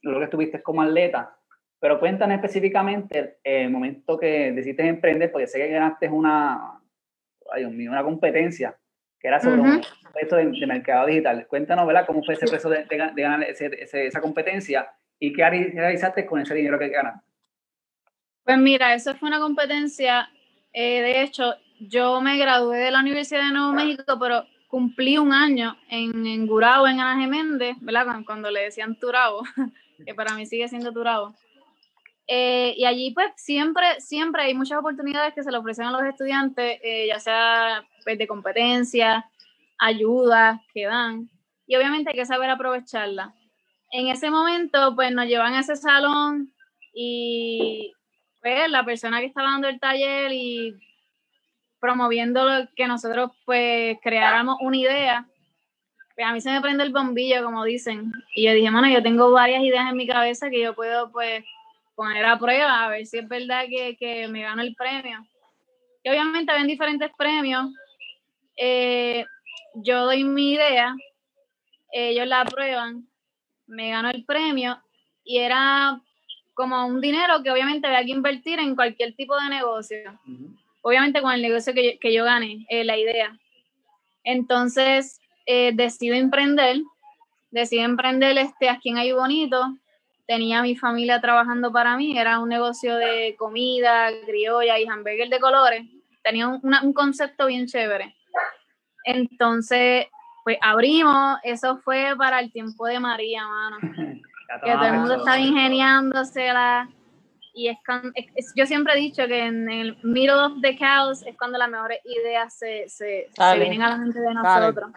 [0.03, 1.37] lo que estuviste como atleta,
[1.79, 6.81] pero cuéntame específicamente el, momento que decidiste emprender, porque sé que ganaste una,
[7.53, 8.75] ay Dios mío, una competencia
[9.21, 9.83] que era sobre un
[10.13, 11.47] proyecto de, mercado digital.
[11.49, 12.07] Cuéntanos, ¿verdad?
[12.07, 16.89] ¿Cómo fue ese proceso de, ganar esa competencia y qué realizaste con ese dinero que
[16.89, 17.27] ganaste?
[18.47, 20.31] Pues mira, eso fue una competencia.
[20.79, 25.33] Eh, de hecho, yo me gradué de la Universidad de Nuevo México, pero cumplí un
[25.33, 28.19] año en, en Gurabo, en Ana Geméndez, ¿verdad?
[28.27, 29.41] Cuando le decían Turabo,
[30.07, 31.35] que para mí sigue siendo Turabo.
[32.29, 36.03] Eh, y allí pues siempre, siempre hay muchas oportunidades que se le ofrecen a los
[36.03, 39.25] estudiantes, eh, ya sea pues, de competencia,
[39.79, 41.31] ayuda que dan,
[41.67, 43.35] y obviamente hay que saber aprovecharla.
[43.93, 46.53] En ese momento pues nos llevan a ese salón
[46.93, 47.96] y
[48.47, 50.73] pues la persona que estaba dando el taller y
[51.81, 55.27] promoviendo que nosotros pues creáramos una idea.
[56.15, 58.13] Pues a mí se me prende el bombillo, como dicen.
[58.37, 61.45] Y yo dije, bueno, yo tengo varias ideas en mi cabeza que yo puedo pues
[61.97, 65.27] poner a prueba, a ver si es verdad que, que me gano el premio.
[66.05, 67.67] Y obviamente ven diferentes premios.
[68.57, 69.27] Eh,
[69.75, 70.95] yo doy mi idea,
[71.91, 73.09] ellos la aprueban,
[73.67, 74.81] me gano el premio
[75.25, 76.01] y era
[76.57, 79.99] como un dinero que obviamente había que invertir en cualquier tipo de negocio.
[80.81, 83.39] Obviamente con el negocio que yo, gané, eh, la idea.
[84.25, 86.79] Entonces, eh, decido emprender,
[87.51, 89.77] decido emprender este, aquí en Ay Bonito.
[90.27, 95.39] Tenía mi familia trabajando para mí, era un negocio de comida, criolla y hamburger de
[95.39, 95.85] colores.
[96.25, 98.17] Tenía un, un concepto bien chévere.
[99.05, 100.07] Entonces,
[100.43, 103.77] pues abrimos, eso fue para el tiempo de María, mano.
[104.65, 106.89] que todo el mundo estaba ingeniándosela.
[107.55, 107.79] Y es,
[108.55, 112.01] yo siempre he dicho que en el middle of the chaos es cuando las mejores
[112.05, 114.91] ideas se, se, vienen a la mente de nosotros.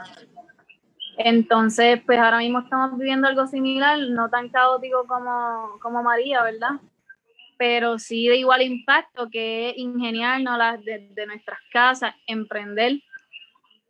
[1.18, 6.82] Entonces, pues ahora mismo estamos viviendo algo similar, no tan caótico como, como María, ¿verdad?
[7.58, 13.00] Pero sí de igual impacto que es ingeniarnos las de, de nuestras casas, emprender.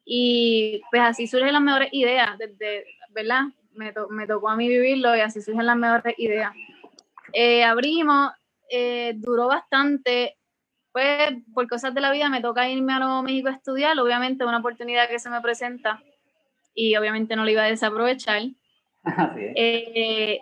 [0.05, 3.45] Y pues así surgen las mejores ideas, desde, ¿verdad?
[3.73, 6.53] Me, me, tocó a mí vivirlo y así surgen las mejores ideas.
[7.33, 8.31] Eh, abrimos,
[8.69, 10.37] eh, duró bastante,
[10.91, 14.45] pues por cosas de la vida me toca irme a Nuevo México a estudiar, obviamente
[14.45, 16.01] una oportunidad que se me presenta
[16.73, 18.41] y obviamente no la iba a desaprovechar.
[19.55, 20.41] Eh,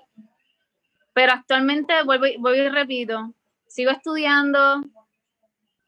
[1.14, 3.34] pero actualmente vuelvo, vuelvo y repito,
[3.68, 4.84] sigo estudiando,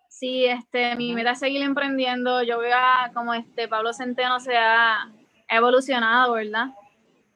[0.08, 4.58] sí, este, mi meta es seguir emprendiendo, yo veo a, como este Pablo Centeno se
[4.58, 5.10] ha
[5.48, 6.68] evolucionado, ¿verdad?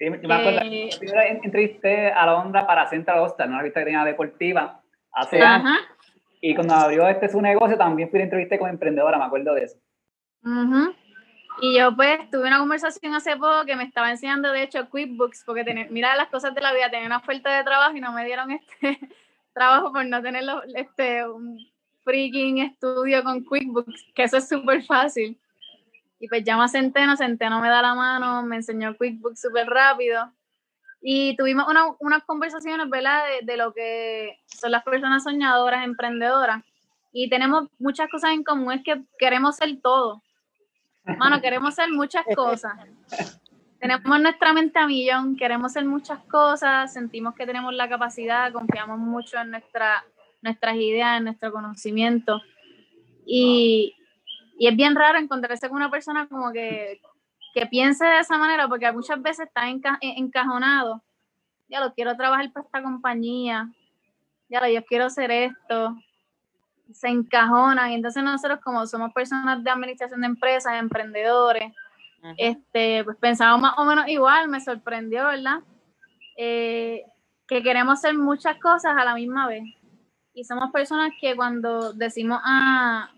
[0.04, 4.04] Sí, me acuerdo, eh, primero entrevisté a Londra para Central Hostel, una revista que tenía
[4.04, 4.82] deportiva,
[5.14, 5.80] hace años.
[6.42, 9.64] Y cuando abrió este su negocio, también fui a entrevisté con emprendedora, me acuerdo de
[9.64, 9.78] eso.
[11.62, 15.44] Y yo pues tuve una conversación hace poco que me estaba enseñando de hecho QuickBooks,
[15.46, 18.12] porque tener, mira las cosas de la vida, tenía una oferta de trabajo y no
[18.12, 19.00] me dieron este
[19.54, 20.44] trabajo por no tener
[20.76, 21.58] este, un
[22.04, 25.40] freaking estudio con QuickBooks, que eso es súper fácil.
[26.24, 30.32] Y pues llama a Centeno, Centeno me da la mano, me enseñó QuickBooks súper rápido.
[31.02, 31.66] Y tuvimos
[32.00, 33.24] unas conversaciones, ¿verdad?
[33.42, 36.64] De, lo que son las personas soñadoras, emprendedoras.
[37.12, 40.24] Y tenemos muchas cosas en común, es que queremos ser todo.
[41.04, 42.72] Mano, queremos ser muchas cosas.
[43.82, 48.98] Tenemos nuestra mente a millón, queremos ser muchas cosas, sentimos que tenemos la capacidad, confiamos
[48.98, 50.06] mucho en nuestra,
[50.42, 52.42] nuestras ideas, en nuestro conocimiento.
[53.26, 53.98] Y,
[54.58, 57.02] y es bien raro encontrarse con una persona como que,
[57.54, 59.64] que piense de esa manera, porque muchas veces está
[60.02, 61.04] encajonado.
[61.68, 63.70] Ya lo quiero trabajar para esta compañía,
[64.50, 65.96] ya lo yo quiero hacer esto.
[66.92, 67.92] Se encajonan.
[67.92, 71.74] Y entonces nosotros, como somos personas de administración de empresas, emprendedores,
[72.38, 75.60] este, pues pensamos más o menos igual, me sorprendió, ¿verdad?
[76.38, 77.04] Eh,
[77.48, 79.64] que queremos hacer muchas cosas a la misma vez.
[80.34, 83.12] Y somos personas que cuando decimos, ah,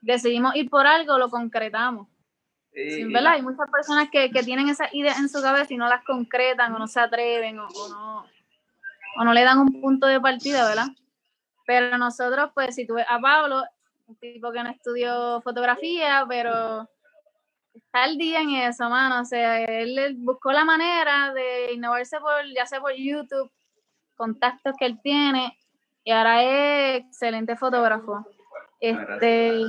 [0.00, 2.08] decidimos ir por algo, lo concretamos.
[2.72, 3.32] ¿verdad?
[3.32, 6.72] Hay muchas personas que, que, tienen esas ideas en su cabeza y no las concretan
[6.74, 8.24] o no se atreven o, no,
[9.16, 10.86] o no le dan un punto de partida, ¿verdad?
[11.66, 13.64] Pero nosotros, pues, si tú ves a Pablo,
[14.06, 16.88] un tipo que no estudió fotografía, pero
[17.74, 19.20] está al día en eso, mano.
[19.20, 23.50] O sea, él buscó la manera de innovarse por, ya sea por YouTube,
[24.16, 25.56] contactos que él tiene,
[26.04, 28.26] y ahora es excelente fotógrafo.
[28.80, 29.62] Este,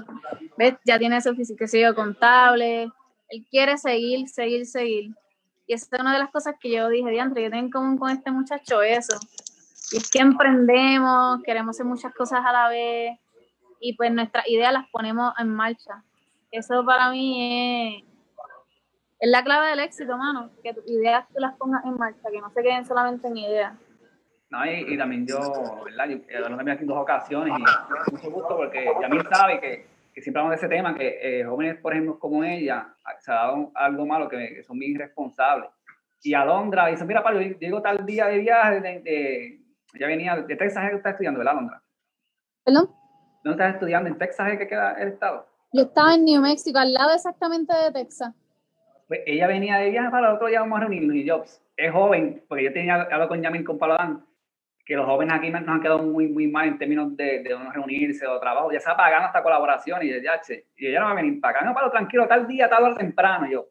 [0.58, 0.76] ¿ves?
[0.86, 2.90] Ya tiene su físico contable.
[3.30, 5.12] Él quiere seguir, seguir, seguir.
[5.68, 7.98] Y esa es una de las cosas que yo dije, diantre, yo tengo en común
[7.98, 9.18] con este muchacho eso.
[9.92, 13.20] Y es que emprendemos, queremos hacer muchas cosas a la vez
[13.82, 16.04] y pues nuestras ideas las ponemos en marcha.
[16.52, 18.06] Eso para mí
[19.20, 22.40] es, la clave del éxito, mano, que tus ideas tú las pongas en marcha, que
[22.40, 23.74] no se queden solamente en ideas.
[24.52, 25.40] No, y, también yo,
[25.86, 26.10] ¿verdad?
[26.10, 30.42] Yo también aquí en dos ocasiones y mucho gusto porque mí sabe que, que siempre
[30.42, 34.06] hablamos de ese tema, que eh, jóvenes, por ejemplo, como ella, se ha dado algo
[34.06, 35.70] malo, que, son bien irresponsables.
[36.22, 39.62] Y Alondra dice, mira, Pablo, yo llego tal día de viaje, de,
[39.98, 41.82] ya venía de Texas, que está estudiando, ¿verdad, Alondra?
[42.66, 42.90] ¿Perdón?
[43.46, 44.10] ¿Dónde estás estudiando?
[44.10, 45.48] ¿En Texas que queda el estado?
[45.72, 48.36] Yo estaba en New Mexico, al lado exactamente de Texas.
[49.08, 51.46] Pues ella venía de viaje para el otro día, vamos a reunirnos y yo,
[51.78, 54.26] es joven, porque yo tenía hablado con Yamil, con Paladán,
[54.86, 58.26] que los jóvenes aquí nos han quedado muy, muy mal en términos de, de reunirse
[58.28, 58.72] o trabajo.
[58.72, 61.40] Ya se ha pagado hasta colaboración y ya, che, y ella no va a venir
[61.40, 63.48] para acá, no, para tranquilo, tal día, tal hora temprano.
[63.48, 63.68] Y yo,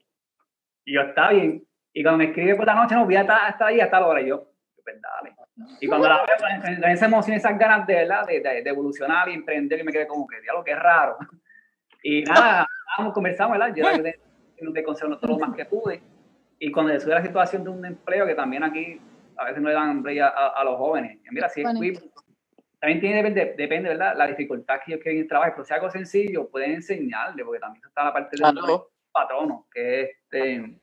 [0.84, 1.64] y yo, está bien.
[1.92, 4.04] Y cuando me escribe por la noche, no, voy a estar, hasta ahí a tal
[4.04, 4.20] hora.
[4.20, 4.52] Y yo,
[4.82, 5.34] pues dale.
[5.80, 8.26] Y cuando la veo, pues, esa emoción, esas ganas de, ¿verdad?
[8.26, 11.16] De, de, evolucionar y emprender, y me quedé como que, diablo, qué raro.
[12.02, 13.74] Y nada, vamos, conversamos, ¿verdad?
[13.76, 14.18] Yo de,
[14.56, 16.00] de consejo todo lo más que pude.
[16.58, 18.98] Y cuando le sube la situación de un empleo, que también aquí
[19.40, 21.18] a veces no le dan a, a, los jóvenes.
[21.30, 21.66] mira, si es
[22.80, 24.14] también tiene, depende, depende, ¿verdad?
[24.16, 28.04] La dificultad que ellos quieren trabajar, pero si algo sencillo, pueden enseñarle, porque también está
[28.04, 28.54] la parte del
[29.12, 30.80] patrono, que es, este,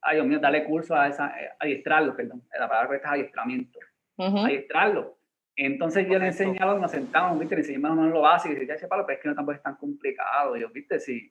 [0.00, 3.78] ay Dios mío, darle curso a esa, adiestrarlo, perdón, la palabra correcta es adiestramiento.
[4.18, 5.18] a adiestrarlo.
[5.54, 7.56] Entonces yo le enseñaba, nos sentamos, ¿viste?
[7.56, 9.76] Le enseñamos lo básico y decía, ya palo, pero es que no tampoco es tan
[9.76, 10.56] complicado.
[10.56, 10.98] yo, ¿viste?
[10.98, 11.30] Sí.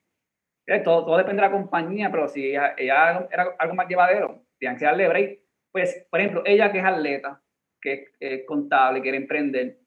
[0.83, 4.77] Todo, todo depende de la compañía, pero si ella, ella era algo más llevadero, tenían
[4.77, 5.39] que darle break.
[5.72, 7.41] Pues, por ejemplo, ella que es atleta,
[7.82, 9.80] que es contable, quiere emprender,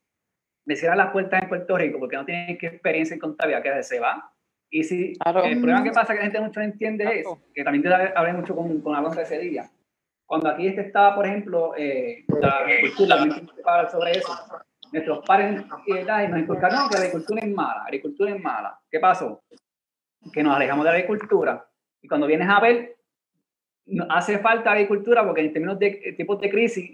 [0.66, 4.00] me cierran las puertas en Puerto Rico porque no tienen experiencia en contabilidad, que se
[4.00, 4.32] va.
[4.70, 7.82] Y si el problema que pasa que la gente mucho no entiende es, que también
[7.82, 9.70] te hablé mucho con, con Alonso ese día,
[10.26, 14.32] cuando aquí este estaba, por ejemplo, eh, la agricultura, sobre eso,
[14.90, 18.80] nuestros padres nos inculcaron no, que la agricultura es mala, la agricultura es mala.
[18.90, 19.42] ¿Qué pasó?
[20.32, 21.68] Que nos alejamos de la agricultura
[22.00, 22.96] y cuando vienes a ver,
[24.08, 26.90] hace falta agricultura porque en términos de tipos de crisis,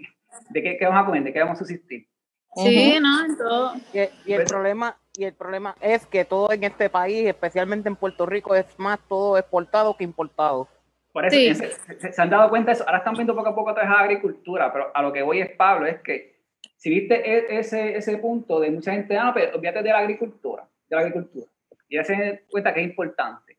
[0.49, 1.23] ¿de qué, qué, vamos a comer?
[1.23, 2.07] ¿De qué vamos a subsistir?
[2.55, 3.73] Sí, no, en todo.
[3.93, 7.87] Y, y, el pues problema, y el problema es que todo en este país, especialmente
[7.87, 10.67] en Puerto Rico, es más todo exportado que importado.
[11.13, 11.65] Por eso
[11.99, 12.85] se, han dado cuenta de eso.
[12.85, 15.51] Ahora están viendo poco a poco toda esa agricultura, pero a lo que voy es,
[15.51, 16.41] Pablo, es que
[16.77, 19.99] si viste e, ese, ese punto de mucha gente, ah, no, pero olvídate de la
[19.99, 21.47] agricultura, de la agricultura.
[21.89, 23.50] Y ya se cuenta que es importante.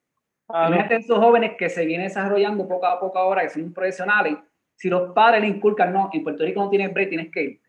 [0.53, 4.37] Imagínate esos jóvenes que se vienen desarrollando poco a poco ahora, que son profesionales,
[4.77, 7.61] si los padres le inculcan, no, en Puerto Rico no tienes break, tienes que ir.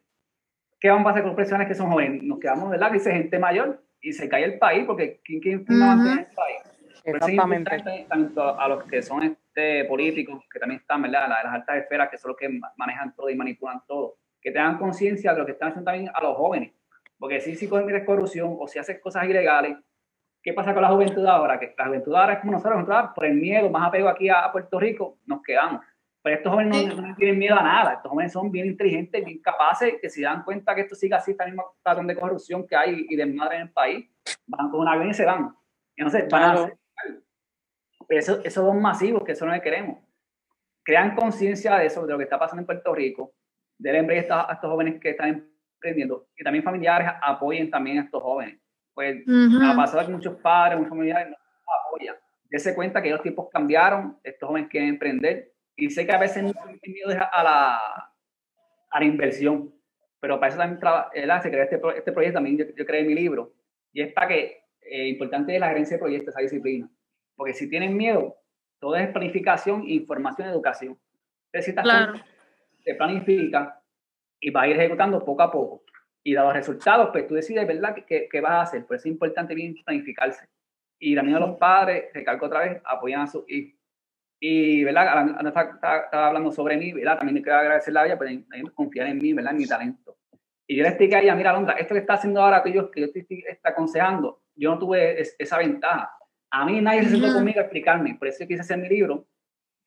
[0.80, 2.24] ¿Qué vamos a hacer con los profesionales que son jóvenes?
[2.24, 2.92] Nos quedamos, ¿verdad?
[2.92, 6.36] Dice gente mayor y se cae el país, porque ¿quién, quién, va a mantener el
[6.36, 6.58] país?
[7.06, 8.06] Exactamente.
[8.10, 11.30] Tanto a los que son este, políticos, que también están, ¿verdad?
[11.30, 14.78] Las, las altas esferas, que son los que manejan todo y manipulan todo, que tengan
[14.78, 16.74] conciencia de lo que están haciendo también a los jóvenes.
[17.18, 19.78] Porque si, si cometes corrupción o si haces cosas ilegales,
[20.44, 21.60] ¿qué pasa con la juventud ahora?
[21.60, 24.80] Que la juventud ahora es como nosotros, por el miedo, más apego aquí a, Puerto
[24.80, 25.82] Rico, nos quedamos.
[26.22, 29.96] Pero estos jóvenes no, tienen miedo a nada, estos jóvenes son bien inteligentes, bien capaces,
[30.02, 33.06] que si dan cuenta que esto sigue así, esta misma patrón de corrupción que hay
[33.10, 34.10] y de madre en el país,
[34.46, 35.56] van con una avión y se van.
[35.96, 36.72] Entonces, van a
[38.10, 40.00] eso, esos son masivos, que eso no le queremos.
[40.84, 43.34] Crean conciencia de eso, de lo que está pasando en Puerto Rico,
[43.78, 48.22] del empleo a estos jóvenes que están emprendiendo y también familiares apoyen también a estos
[48.22, 48.60] jóvenes.
[48.94, 51.36] Pues ha pasado que muchos padres, muchos familiares no
[51.88, 52.16] apoyan.
[52.52, 56.44] se cuenta que los tiempos cambiaron, estos jóvenes quieren emprender y sé que a veces
[56.44, 57.76] no tienen miedo a la,
[58.92, 59.74] a la inversión,
[60.20, 60.80] pero para eso también
[61.42, 63.54] se creó este, este proyecto, también yo, creé mi libro
[63.92, 66.90] y es para que, eh, importante es la gerencia de proyectos, esa disciplina
[67.36, 68.38] porque si tienen miedo,
[68.80, 71.00] todo es planificación, información, educación.
[71.52, 71.76] Entonces,
[72.78, 73.82] si te planifica
[74.40, 75.84] y va a ir ejecutando poco a poco.
[76.24, 78.86] Y dado resultados, pues tú decides, ¿verdad?, qué, qué vas a hacer.
[78.86, 80.46] Por eso es importante bien planificarse.
[81.00, 83.78] Y también a los padres, recalco otra vez, apoyan a sus hijos.
[84.40, 85.38] Y, ¿verdad?
[85.48, 87.18] Estaba hablando sobre mí, ¿verdad?
[87.18, 89.54] También quiero agradecerle a ella, pero también confiar en mí, ¿verdad?
[89.54, 90.18] En mi talento.
[90.68, 92.90] Y yo le expliqué a ella, mira, Londra, esto que está haciendo ahora que yo,
[92.90, 96.12] que yo te estoy aconsejando, yo no tuve esa ventaja.
[96.52, 99.28] A mí nadie se sentó conmigo a explicarme, por eso quise hacer mi libro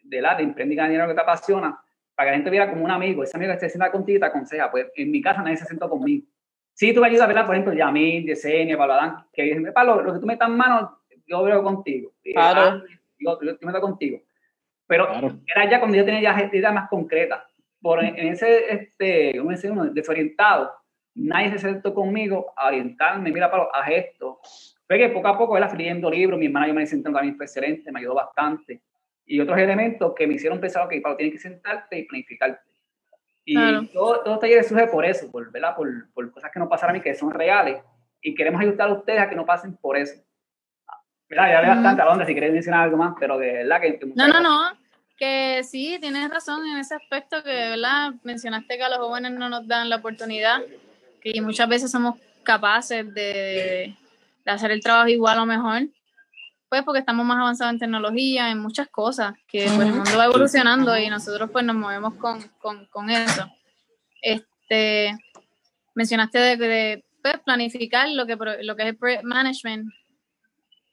[0.02, 1.80] de la de Emprende y dinero que te apasiona,
[2.16, 4.20] para que la gente viera como un amigo, ese amigo que se sienta contigo y
[4.20, 4.70] te aconseja.
[4.70, 6.26] Pues en mi casa nadie se sentó conmigo.
[6.72, 7.46] Sí, tú me ayudas, ¿verdad?
[7.46, 11.42] Por ejemplo, Yamil, Yesenia, Paladán, que dicen, Pablo, lo que tú metas en mano, yo
[11.42, 12.12] veo contigo.
[12.24, 12.60] Claro.
[12.60, 12.82] Ah,
[13.18, 14.20] yo, yo, meto contigo.
[14.86, 15.08] Pero
[15.46, 17.42] era ya cuando yo tenía ya ideas más concretas.
[17.80, 19.86] Por en ese, este, ¿cómo decir uno?
[19.86, 20.72] Desorientado,
[21.14, 24.40] nadie se sentó conmigo a orientarme, mira, Pablo, haz esto,
[24.86, 27.46] fue que poco a poco, él leyendo libros, mi hermana yo me senté también fue
[27.46, 28.82] excelente, me ayudó bastante.
[29.26, 32.60] Y otros elementos que me hicieron pensar, ok, Pablo, tienes que sentarte y planificarte.
[33.44, 33.54] Y
[33.88, 35.76] todos todo los talleres surge por eso, por, ¿verdad?
[35.76, 37.82] Por, por, cosas que no pasaron a mí, que son reales.
[38.20, 40.20] Y queremos ayudar a ustedes a que no pasen por eso.
[41.28, 41.50] ¿Verdad?
[41.50, 44.00] Ya le bastante a dónde, si quieres mencionar algo más, pero de verdad que...
[44.14, 44.78] no, no, no.
[45.16, 48.14] Que sí, tienes razón en ese aspecto que, ¿verdad?
[48.22, 50.60] Mencionaste que a los jóvenes no nos dan la oportunidad,
[51.20, 53.96] que muchas veces somos capaces de
[54.46, 55.82] de hacer el trabajo igual o mejor,
[56.68, 60.24] pues porque estamos más avanzados en tecnología, en muchas cosas, que pues, el mundo va
[60.24, 63.48] evolucionando y nosotros pues nos movemos con, con, con eso.
[64.20, 65.16] Este,
[65.94, 69.92] mencionaste de, pues, planificar lo que, lo que es el management,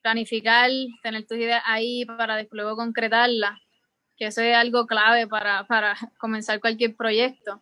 [0.02, 0.70] planificar,
[1.02, 3.60] tener tus ideas ahí para luego concretarlas,
[4.18, 7.62] que eso es algo clave para, para comenzar cualquier proyecto.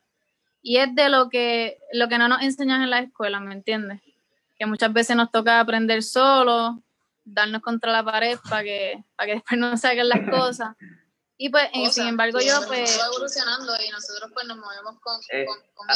[0.64, 4.01] Y es de lo que, lo que no nos enseñan en la escuela, ¿me entiendes?
[4.62, 6.84] que muchas veces nos toca aprender solo,
[7.24, 10.76] darnos contra la pared para que, para que después no saquen las cosas.
[11.38, 12.99] Y pues, sin embargo, yo pues...
[13.03, 15.88] evolucionando y nosotros pues nos movemos con, eh, con,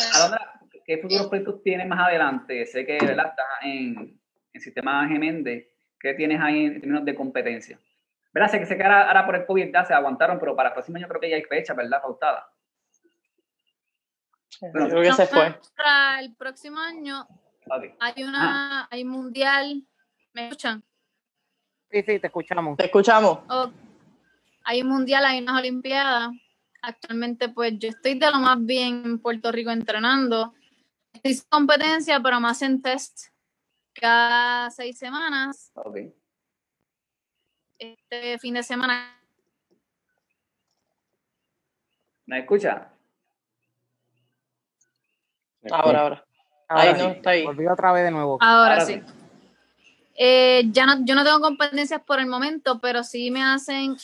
[0.85, 2.65] ¿Qué futuros proyectos tienes más adelante?
[2.65, 3.27] Sé que ¿verdad?
[3.29, 4.19] estás en
[4.53, 5.67] el sistema Geméndez.
[5.99, 7.79] ¿Qué tienes ahí en términos de competencia?
[8.33, 8.51] ¿Verdad?
[8.51, 10.97] Sé que, sé que ahora, por el COVID ya se aguantaron, pero para el próximo
[10.97, 12.01] año creo que ya hay fecha, ¿verdad?
[12.01, 12.49] Pautada.
[14.61, 15.59] Bueno, creo que se fue.
[15.75, 17.27] Para el próximo año
[17.99, 18.87] hay una, ah.
[18.91, 19.83] hay mundial,
[20.33, 20.83] ¿me escuchan?
[21.89, 22.77] Sí, sí, te escuchamos.
[22.77, 23.39] Te escuchamos.
[24.63, 26.31] hay un mundial, hay unas olimpiadas,
[26.87, 30.53] Actualmente, pues yo estoy de lo más bien en Puerto Rico entrenando.
[31.13, 33.29] Estoy competencia, pero más en test
[33.91, 35.71] cada seis semanas.
[35.73, 35.97] Ok.
[37.79, 39.19] Este fin de semana.
[42.27, 42.91] ¿Me escucha?
[45.71, 46.25] Ahora, ahora.
[46.67, 47.45] Ahora Ahí sí, no, está ahí.
[47.45, 48.37] Volví otra vez de nuevo.
[48.41, 48.93] Ahora, Ahora sí.
[48.93, 49.14] sí.
[50.15, 53.97] Eh, ya no, yo no tengo competencias por el momento, pero sí me hacen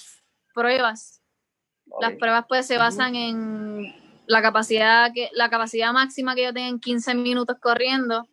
[0.53, 1.21] pruebas.
[1.99, 3.95] Las pruebas pues se basan en
[4.27, 8.27] la capacidad que la capacidad máxima que yo tenga en 15 minutos corriendo.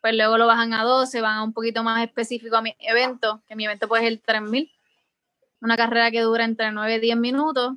[0.00, 3.42] Pues luego lo bajan a 12, van a un poquito más específico a mi evento,
[3.46, 4.72] que mi evento pues es el 3000.
[5.60, 7.74] Una carrera que dura entre 9 y 10 minutos.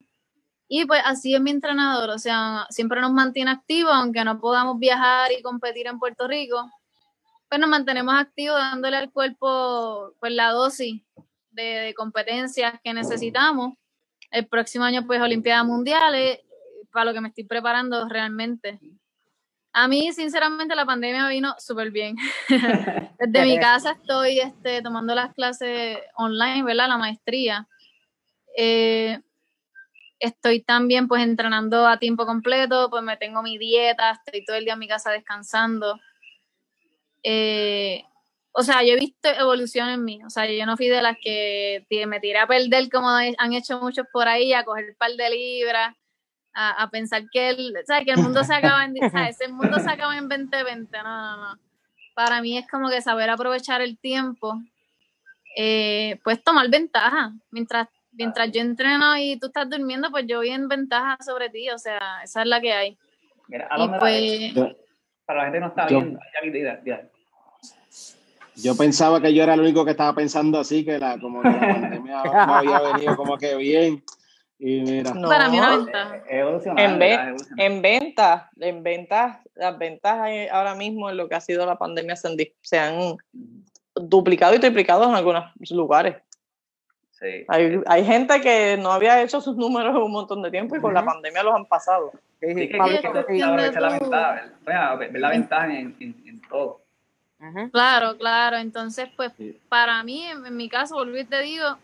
[0.69, 4.79] Y pues así es mi entrenador, o sea, siempre nos mantiene activos, aunque no podamos
[4.79, 6.71] viajar y competir en Puerto Rico.
[7.53, 11.03] Pues nos mantenemos activos dándole al cuerpo pues la dosis
[11.51, 13.75] de, de competencias que necesitamos.
[14.31, 16.39] El próximo año pues Olimpiadas Mundiales,
[16.91, 18.79] para lo que me estoy preparando realmente.
[19.71, 22.15] A mí, sinceramente, la pandemia vino súper bien.
[23.19, 26.87] Desde mi casa estoy este, tomando las clases online, ¿verdad?
[26.87, 27.67] La maestría.
[28.57, 29.21] Eh,
[30.17, 34.63] estoy también pues entrenando a tiempo completo, pues me tengo mi dieta, estoy todo el
[34.65, 35.99] día en mi casa descansando.
[37.23, 38.03] Eh,
[38.51, 41.17] o sea, yo he visto evolución en mí, o sea, yo no fui de las
[41.19, 45.11] que me tiré a perder como han hecho muchos por ahí, a coger un par
[45.11, 45.95] de libras,
[46.53, 48.05] a, a pensar que el, ¿sabes?
[48.05, 49.41] que el mundo se acaba en, ¿sabes?
[49.41, 51.59] el mundo se acaba en 2020, no, no, no.
[52.13, 54.61] Para mí es como que saber aprovechar el tiempo,
[55.55, 57.31] eh, pues tomar ventaja.
[57.49, 61.69] Mientras, mientras yo entreno y tú estás durmiendo, pues yo voy en ventaja sobre ti,
[61.71, 62.97] o sea, esa es la que hay.
[63.47, 64.75] Mira, Y pues, Yo,
[65.25, 67.09] para la gente que no está yo- viendo, ya, mira, mira.
[68.55, 71.49] Yo pensaba que yo era el único que estaba pensando así, que la, como que
[71.49, 74.03] la pandemia me había venido como que bien.
[74.59, 75.27] Y mira, No.
[75.27, 76.15] para mí una ventaja.
[76.15, 77.29] Es En ¿verdad?
[77.35, 77.59] Es evolucionar.
[77.59, 80.19] En ventas, en ventas, las ventas
[80.51, 83.17] ahora mismo en lo que ha sido la pandemia se han, se han
[83.95, 86.15] duplicado y triplicado en algunos lugares.
[87.11, 87.45] Sí.
[87.47, 90.79] Hay, hay gente que no había hecho sus números en un montón de tiempo y
[90.81, 91.09] con la Ujú.
[91.11, 92.11] pandemia los han pasado.
[92.39, 96.15] Sí, sí, Sí, que, que, aprovechar la ventaja, ver- bueno, ver la ventaja en, en,
[96.25, 96.81] en todo.
[97.71, 98.57] Claro, claro.
[98.57, 99.59] Entonces, pues Sí.
[99.69, 101.77] para mí, en, en mi caso, volví te digo,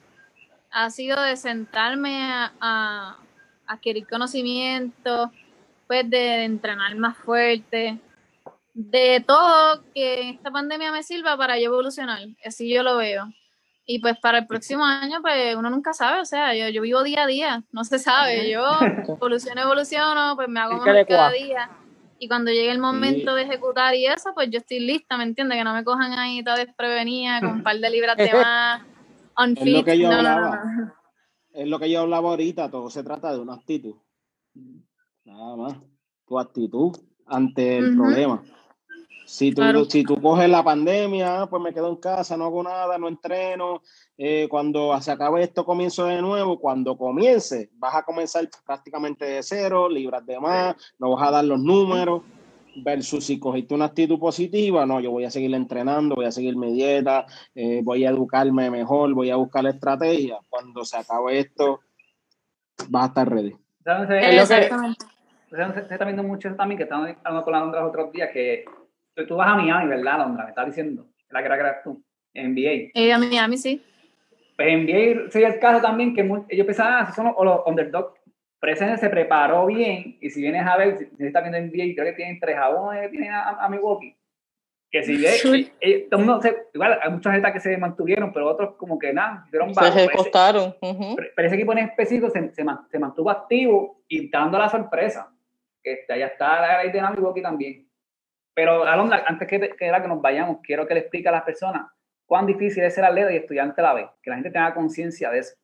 [0.72, 3.18] ha sido de sentarme a, a
[3.68, 5.32] adquirir conocimiento,
[5.88, 7.99] pues de entrenar más fuerte,
[8.74, 12.20] de todo que esta pandemia me sirva para yo evolucionar.
[12.45, 13.28] Así yo lo veo.
[13.86, 17.01] Y pues para el próximo año, pues uno nunca sabe, o sea, yo, yo vivo
[17.01, 18.64] día a día, no se sabe, yo
[19.18, 21.70] evoluciono, evoluciono, pues me hago mejor le cada día.
[22.20, 25.57] Y cuando llegue el momento de ejecutar y eso, pues yo estoy lista, ¿me entiendes?
[25.57, 28.82] Que no me cojan ahí toda desprevenida con un par de libras de más,
[29.36, 30.63] on Es lo que yo no, no, no, hablaba.
[30.65, 30.93] no.
[31.53, 33.95] es lo que yo hablaba ahorita, todo se trata de una actitud.
[35.24, 35.78] Nada más.
[36.28, 36.91] Tu actitud
[37.26, 38.43] ante el problema.
[39.32, 39.86] Si tú, Claro.
[39.86, 43.82] si tú coges la pandemia, pues me quedo en casa, no hago nada, no entreno.
[44.21, 46.59] eh, cuando se acabe esto, comienzo de nuevo.
[46.59, 51.45] Cuando comience, vas a comenzar prácticamente de cero, libras de más, no vas a dar
[51.45, 52.23] los números.
[52.84, 56.57] Versus si cogiste una actitud positiva, no, yo voy a seguir entrenando, voy a seguir
[56.57, 57.25] mi dieta,
[57.55, 60.39] eh, voy a educarme mejor, voy a buscar estrategias.
[60.49, 61.80] Cuando se acabe esto,
[62.89, 63.55] vas a estar ready.
[63.86, 64.07] ¿Sabes?
[64.09, 65.05] Se, Es lo que- Exactamente.
[65.49, 68.11] se- se está viendo mucho eso también, que estamos hablando con la Londra los otros
[68.11, 68.65] días, que
[69.16, 70.43] tú, tú vas a Miami, ¿verdad, Londra?
[70.45, 72.03] Me estás diciendo, la que era tú,
[72.34, 72.91] en NBA.
[72.93, 73.84] Eh, a mí sí.
[74.55, 77.36] Pues en NBA sería el caso también que mu- ellos pensaban, ah, esos son los,
[77.43, 78.20] los underdogs.
[78.62, 81.93] Pero ese se preparó bien, y si vienes a ver, si, si estás viendo NBA,
[81.95, 84.16] creo que tienen tres jabones que tienen a, a Milwaukee.
[84.91, 85.72] Que si ves, Sí.
[85.80, 88.97] eh, todo el mundo se- igual hay muchas gente que se mantuvieron, pero otros como
[88.99, 89.93] que nada, dieron Se bajo.
[89.93, 90.76] Pero ese- recostaron.
[90.82, 91.16] ujú.
[91.16, 95.32] pero pero ese equipo en específico se, se, se mantuvo activo y dando la sorpresa.
[95.82, 97.88] Que está, ya está la ley de Milwaukee también.
[98.60, 101.43] Pero, Alondra, antes que, que, era que nos vayamos, quiero que le explique a las
[101.43, 101.89] personas
[102.26, 104.07] cuán difícil es ser atleta y estudiante a la vez.
[104.22, 105.55] Que la gente tenga conciencia de eso.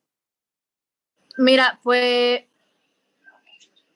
[1.36, 2.44] Mira, pues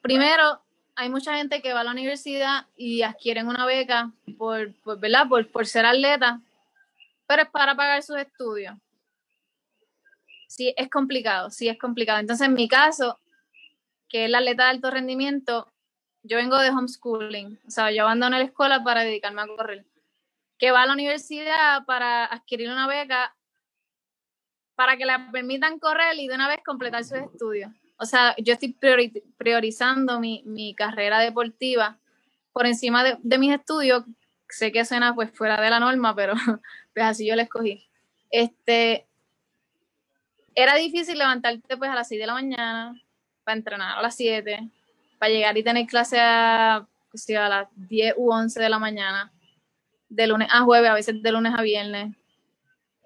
[0.02, 0.60] primero
[0.96, 5.26] hay mucha gente que va a la universidad y adquieren una beca por, por ¿verdad?
[5.30, 6.38] Por, por ser atleta,
[7.26, 8.76] pero es para pagar sus estudios.
[10.46, 12.20] Sí, es complicado, sí es complicado.
[12.20, 13.18] Entonces, en mi caso,
[14.10, 15.72] que es la atleta de alto rendimiento,
[16.22, 19.84] yo vengo de homeschooling, o sea, yo abandoné la escuela para dedicarme a correr.
[20.58, 23.34] Que va a la universidad para adquirir una beca
[24.74, 27.70] para que la permitan correr y de una vez completar sus estudios.
[27.96, 31.98] O sea, yo estoy priori- priorizando mi, mi carrera deportiva
[32.52, 34.04] por encima de, de mis estudios.
[34.48, 36.32] Sé que suena pues fuera de la norma, pero
[36.94, 37.86] pues así yo la escogí.
[38.30, 39.06] Este,
[40.54, 43.00] era difícil levantarte pues a las 6 de la mañana,
[43.44, 44.68] para entrenar a las 7,
[45.20, 49.30] para llegar y tener clase a, pues, a las 10 u 11 de la mañana,
[50.08, 52.16] de lunes a jueves, a veces de lunes a viernes.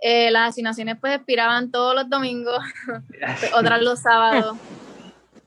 [0.01, 2.63] Eh, las asignaciones pues expiraban todos los domingos,
[3.57, 4.57] otras los sábados.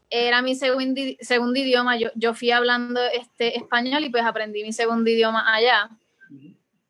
[0.10, 4.74] Era mi segundo, segundo idioma, yo, yo fui hablando este español y pues aprendí mi
[4.74, 5.90] segundo idioma allá.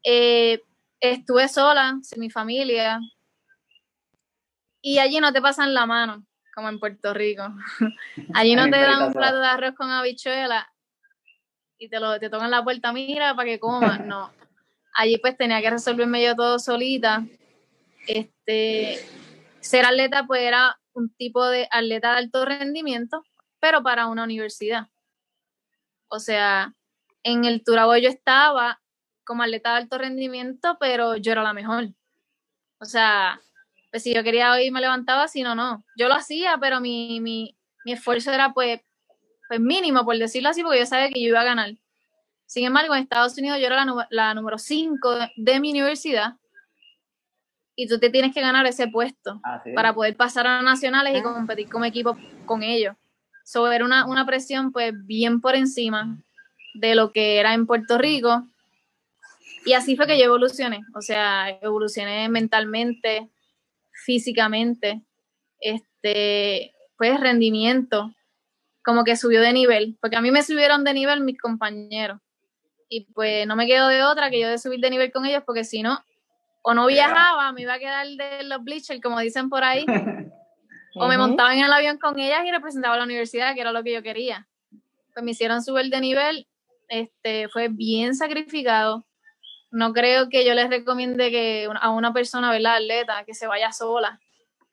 [0.04, 0.64] Eh,
[1.00, 3.00] estuve sola, sin mi familia,
[4.82, 6.26] y allí no te pasan la mano,
[6.58, 7.44] como en Puerto Rico.
[8.34, 10.68] allí no te dan un plato de arroz con habichuela
[11.78, 14.00] y te, lo, te tocan la puerta, mira, para que comas.
[14.08, 14.32] No.
[14.96, 17.24] Allí pues tenía que resolverme yo todo solita.
[18.08, 18.98] Este,
[19.60, 23.24] ser atleta pues era un tipo de atleta de alto rendimiento,
[23.60, 24.88] pero para una universidad.
[26.08, 26.74] O sea,
[27.22, 28.82] en el Turabo yo estaba
[29.24, 31.90] como atleta de alto rendimiento, pero yo era la mejor.
[32.80, 33.40] O sea,
[33.98, 35.84] pues si yo quería hoy me levantaba, si no, no.
[35.96, 38.80] Yo lo hacía, pero mi, mi, mi esfuerzo era pues,
[39.48, 41.72] pues mínimo, por decirlo así, porque yo sabía que yo iba a ganar.
[42.46, 46.36] Sin embargo, en Estados Unidos yo era la, la número 5 de, mi universidad
[47.76, 51.18] y tú te tienes que ganar ese puesto ah, para poder pasar a nacionales y
[51.18, 51.24] ah.
[51.24, 52.96] competir como equipo con ellos.
[53.46, 56.20] Sobre era una, una presión pues bien por encima
[56.76, 58.46] de lo que era en Puerto Rico.
[59.66, 63.32] Y así fue que yo evolucioné, o sea, evolucioné mentalmente,
[64.06, 65.02] físicamente,
[65.60, 68.14] este, pues rendimiento,
[68.84, 72.20] como que subió de nivel, porque a mí me subieron de nivel mis compañeros.
[72.90, 75.44] Y pues no me quedo de otra que yo de subir de nivel con ellos,
[75.46, 76.00] porque si no,
[76.62, 79.86] o no viajaba, me iba a quedar de los bleachers, como dicen por ahí,
[80.96, 83.72] o me montaba en el avión con ellas y representaba a la universidad, que era
[83.72, 84.48] lo que yo quería.
[85.14, 86.48] Pues me hicieron subir de nivel,
[86.88, 89.07] este, fue bien sacrificado,
[89.72, 92.78] no creo que yo les recomiende que a una persona, ¿verdad?
[92.78, 94.20] Atleta, que se vaya sola.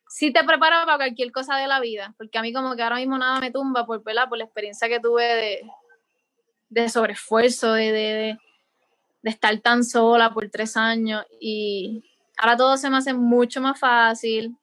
[0.09, 2.97] Sí te prepara para cualquier cosa de la vida, porque a mí como que ahora
[2.97, 4.29] mismo nada me tumba por, ¿verdad?
[4.29, 5.71] por la experiencia que tuve de,
[6.69, 8.39] de sobreesfuerzo, de, de,
[9.23, 12.05] de, estar tan sola por tres años y
[12.37, 14.57] ahora todo se me hace mucho más fácil.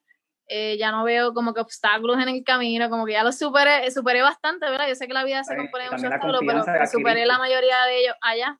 [0.53, 3.89] Eh, ya no veo como que obstáculos en el camino, como que ya lo superé,
[3.89, 4.87] superé bastante, ¿verdad?
[4.89, 7.99] Yo sé que la vida se compone de muchos obstáculos, pero superé la mayoría de
[7.99, 8.59] ellos allá.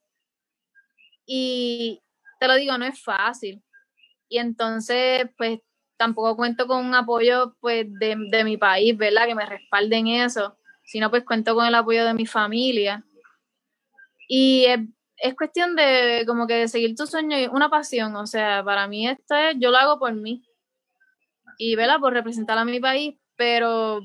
[1.34, 2.03] Y
[2.41, 3.63] te lo digo, no es fácil.
[4.27, 5.59] Y entonces, pues
[5.95, 9.27] tampoco cuento con un apoyo pues de, de mi país, ¿verdad?
[9.27, 13.05] Que me respalden eso, sino pues cuento con el apoyo de mi familia.
[14.27, 14.79] Y es,
[15.15, 18.89] es cuestión de como que de seguir tu sueño y una pasión, o sea, para
[18.89, 20.43] mí esto es, yo lo hago por mí.
[21.57, 22.01] Y, ¿verdad?
[22.01, 24.01] Por representar a mi país, pero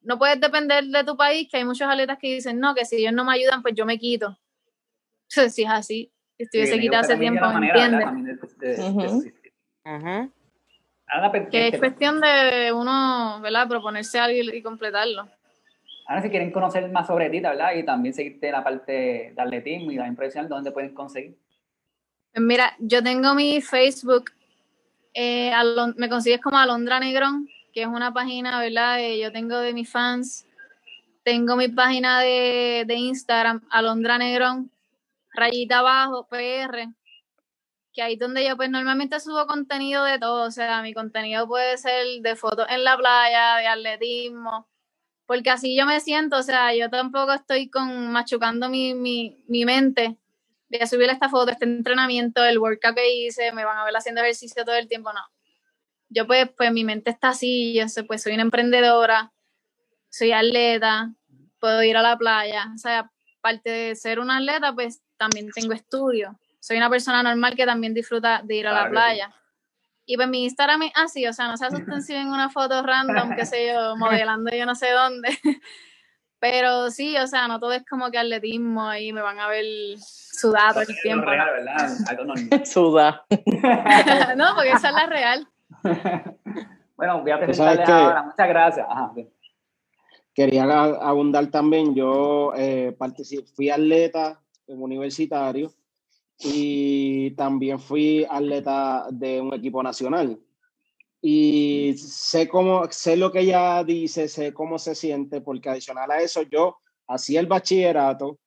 [0.00, 2.96] no puedes depender de tu país, que hay muchos atletas que dicen, no, que si
[2.96, 4.38] ellos no me ayudan, pues yo me quito.
[5.50, 8.06] Si es así, estuviese quitado hace tiempo, ¿me entiendes?
[11.50, 13.68] Que es cuestión de uno, ¿verdad?
[13.68, 15.28] Proponerse algo y, completarlo.
[16.06, 17.74] Ahora, si quieren conocer más sobre ti, ¿verdad?
[17.74, 21.36] Y también seguirte en la parte de atletismo y la impresión, ¿dónde pueden conseguir?
[22.32, 24.32] Pues mira, yo tengo mi Facebook,
[25.14, 25.52] eh,
[25.96, 28.98] me consigues como Alondra Negrón, que es una página, ¿verdad?
[29.20, 30.46] yo tengo de mis fans.
[31.22, 34.70] Tengo mi página de, de Instagram, Alondra Negrón,
[35.34, 36.88] rayita abajo, PR,
[37.92, 41.46] que ahí es donde yo pues normalmente subo contenido de todo, o sea, mi contenido
[41.46, 44.68] puede ser de fotos en la playa, de atletismo,
[45.26, 49.64] porque así yo me siento, o sea, yo tampoco estoy con machucando mi, mi, mi
[49.64, 50.18] mente.
[50.80, 54.22] A subir esta foto, este entrenamiento, el workout que hice, me van a ver haciendo
[54.22, 55.20] ejercicio todo el tiempo, no.
[56.08, 59.32] Yo pues, pues mi mente está así, yo sé, pues soy una emprendedora,
[60.08, 61.14] soy atleta,
[61.60, 63.08] puedo ir a la playa, o sea,
[63.38, 66.38] aparte de ser una atleta, pues también tengo estudio.
[66.60, 69.34] Soy una persona normal que también disfruta de ir a la playa.
[70.06, 72.82] Y pues mi Instagram es así, o sea, no se asusten si ven una foto
[72.82, 75.28] random, qué sé yo, modelando yo no sé dónde.
[76.38, 79.64] Pero sí, o sea, no todo es como que atletismo ahí me van a ver
[79.98, 81.24] sudar todo el tiempo.
[81.24, 82.64] Real, ¿verdad?
[82.66, 83.24] Suda.
[84.36, 85.48] no, porque esa es la real.
[86.96, 88.22] bueno, voy a presentarle ahora.
[88.24, 88.86] Muchas gracias.
[90.34, 92.94] Quería abundar también, yo eh,
[93.54, 95.72] fui atleta universitario
[96.38, 100.38] y también fui atleta de un equipo nacional.
[101.20, 106.20] Y sé cómo, sé lo que ella dice, sé cómo se siente, porque adicional a
[106.20, 108.38] eso yo hacía el bachillerato,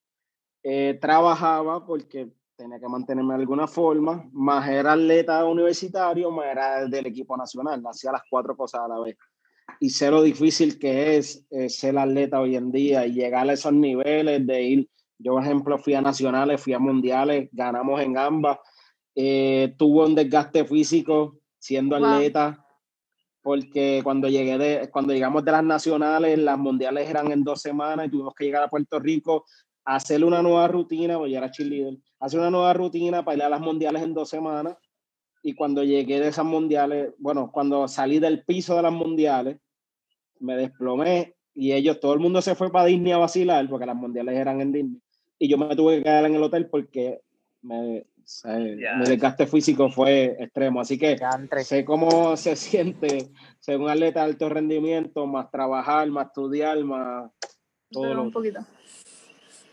[0.64, 6.86] eh, trabajaba porque tenía que mantenerme de alguna forma, más era atleta universitario, más era
[6.86, 9.16] del equipo nacional, hacía las cuatro cosas a la vez.
[9.80, 13.54] Y sé lo difícil que es eh, ser atleta hoy en día y llegar a
[13.54, 14.90] esos niveles de ir
[15.20, 18.60] yo, por ejemplo, fui a nacionales, fui a mundiales, ganamos en ambas.
[19.16, 22.64] Eh, tuvo un desgaste físico siendo atleta,
[23.42, 28.08] porque cuando llegué de, cuando llegamos de las nacionales, las mundiales eran en dos semanas
[28.08, 29.46] y tuvimos que llegar a Puerto Rico
[29.86, 33.44] a hacer una nueva rutina, porque yo era cheerleader, hacer una nueva rutina para ir
[33.44, 34.78] a las mundiales en dos semanas.
[35.42, 39.58] Y cuando llegué de esas mundiales, bueno, cuando salí del piso de las mundiales,
[40.40, 43.96] me desplomé y ellos, todo el mundo se fue para Disney a vacilar, porque las
[43.96, 45.02] mundiales eran en Disney.
[45.40, 47.22] Y yo me tuve que quedar en el hotel porque
[47.62, 48.06] me,
[48.46, 51.18] mi desgaste físico fue extremo, así que
[51.64, 57.32] sé cómo se siente ser un atleta de alto rendimiento, más trabajar, más estudiar, más
[57.90, 58.22] todo.
[58.22, 58.60] un poquito.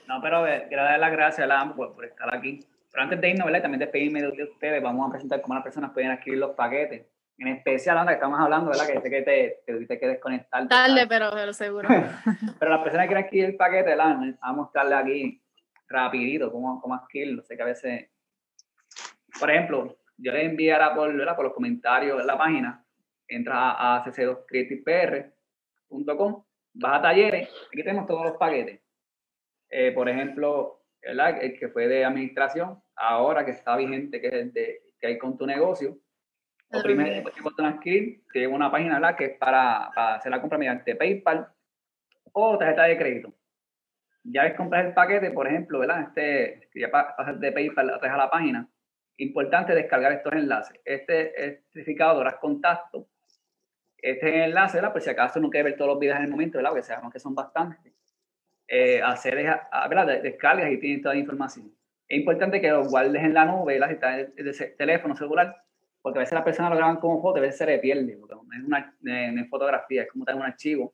[0.06, 2.60] No, pero eh, quiero dar las gracias a la por, por, estar aquí.
[2.92, 3.62] Pero antes de irnos, ¿verdad?
[3.62, 7.06] también despedirme de ustedes, vamos a presentar cómo las personas pueden adquirir los paquetes.
[7.38, 8.86] En especial, Anda, que estamos hablando, ¿verdad?
[8.86, 10.68] Que sé que te, te tuviste que desconectar.
[10.68, 11.88] Tarde, pero, pero seguro.
[12.60, 14.14] pero las personas que quieren adquirir el paquete, ¿verdad?
[14.14, 15.43] Vamos a mostrarle aquí
[15.94, 17.42] rapidito cómo, cómo adquirirlo.
[17.42, 18.08] Sé que a veces
[19.38, 22.84] por ejemplo, yo le enviara por, por los comentarios de la página,
[23.26, 26.44] entra a, cc2creativepr.com,
[26.74, 28.80] vas a talleres, aquí tenemos todos los paquetes.
[29.68, 34.82] Eh, por ejemplo, el que fue de administración, ahora que está vigente, que es de
[35.00, 35.98] que hay con tu negocio,
[36.70, 37.30] o primero
[37.82, 41.48] que tiene una página que es para, hacer la compra mediante PayPal
[42.32, 43.34] o tarjeta de crédito.
[44.24, 46.08] Ya ves comprar el paquete, por ejemplo, ¿verdad?
[46.08, 48.68] Este, ya pasar de PayPal a la página,
[49.16, 50.80] Importante descargar estos enlaces.
[50.84, 53.06] Este es certificado de horas contacto.
[53.96, 54.92] Este enlace, ¿verdad?
[54.92, 56.70] Por si acaso no quiere ver todos los videos en el momento, ¿verdad?
[56.70, 57.92] Porque sabemos que son bastantes.
[58.66, 60.20] Eh, hacer, ¿verdad?
[60.20, 61.72] Descargas y tienen toda la información.
[62.08, 63.88] Es importante que los guardes en la nube, ¿verdad?
[63.88, 65.56] Si está en el teléfono celular,
[66.02, 68.34] porque a veces las personas lo graban como foto, a veces se le pierde, porque
[68.34, 70.92] no es una en fotografía, es como tener un archivo.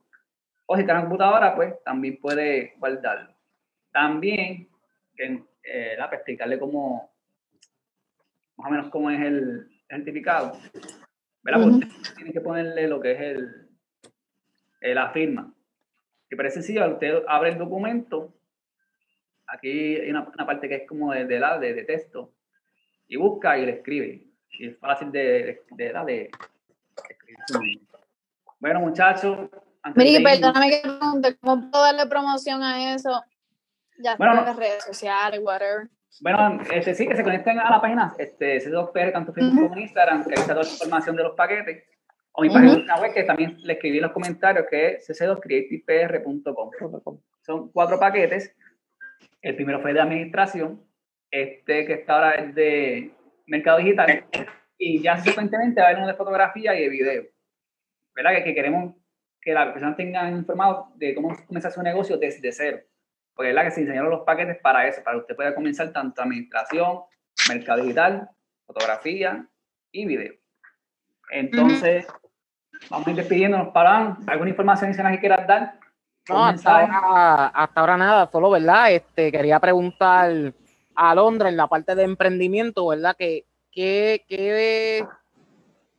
[0.72, 3.34] O si está en la computadora, pues también puede guardarlo.
[3.90, 4.68] También,
[5.16, 7.10] que, eh, para explicarle cómo,
[8.56, 10.56] más o menos cómo es el, certificado,
[11.42, 11.88] ¿verdad?
[12.14, 13.68] tiene que ponerle lo que es el,
[14.82, 15.52] eh, la firma.
[16.28, 18.32] Que parece sencillo, usted abre el documento,
[19.48, 22.32] aquí hay una, parte que es como de, de, de, de, texto,
[23.08, 24.24] y busca y le escribe.
[24.52, 26.30] Y es fácil de, de, de,
[27.08, 27.80] escribir
[28.60, 29.50] Bueno, muchachos.
[29.94, 33.22] Miri, perdóname que pregunte, ¿cómo puedo darle promoción a eso?
[33.98, 35.88] Ya bueno, en las redes sociales, whatever.
[36.20, 40.24] Bueno, este, sí, que se conecten a la página este, C2PR, tanto Facebook como Instagram,
[40.24, 41.84] que está toda la información de los paquetes.
[42.32, 47.20] O mi página web, que también le escribí en los comentarios, que es cc2creativepr.com.
[47.44, 48.54] Son cuatro paquetes.
[49.42, 50.84] El primero fue de administración,
[51.30, 53.14] este que está ahora es de
[53.46, 54.26] mercado digital,
[54.76, 57.24] y ya subsecuentemente va a haber uno de fotografía y de video.
[58.14, 58.36] ¿Verdad?
[58.36, 58.94] Que, que queremos
[59.40, 62.80] que las personas tengan informado de cómo comenzar su negocio desde cero
[63.40, 65.90] porque es la que se diseñaron los paquetes para eso, para que usted pueda comenzar
[65.94, 67.00] tanto administración,
[67.48, 68.28] mercado digital,
[68.66, 69.46] fotografía
[69.90, 70.34] y video.
[71.30, 72.06] Entonces,
[72.90, 73.68] vamos a ir despidiéndonos.
[73.68, 75.80] Para alguna información adicional que quieras dar.
[76.28, 78.92] No, hasta ahora, hasta ahora, nada, solo, ¿verdad?
[78.92, 80.52] Este, quería preguntar
[80.94, 83.16] a Londra en la parte de emprendimiento, ¿verdad?
[83.18, 85.02] ¿Qué, qué,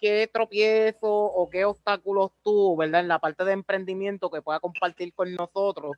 [0.02, 3.02] qué tropiezo o qué obstáculos tuvo, ¿verdad?
[3.02, 5.96] En la parte de emprendimiento que pueda compartir con nosotros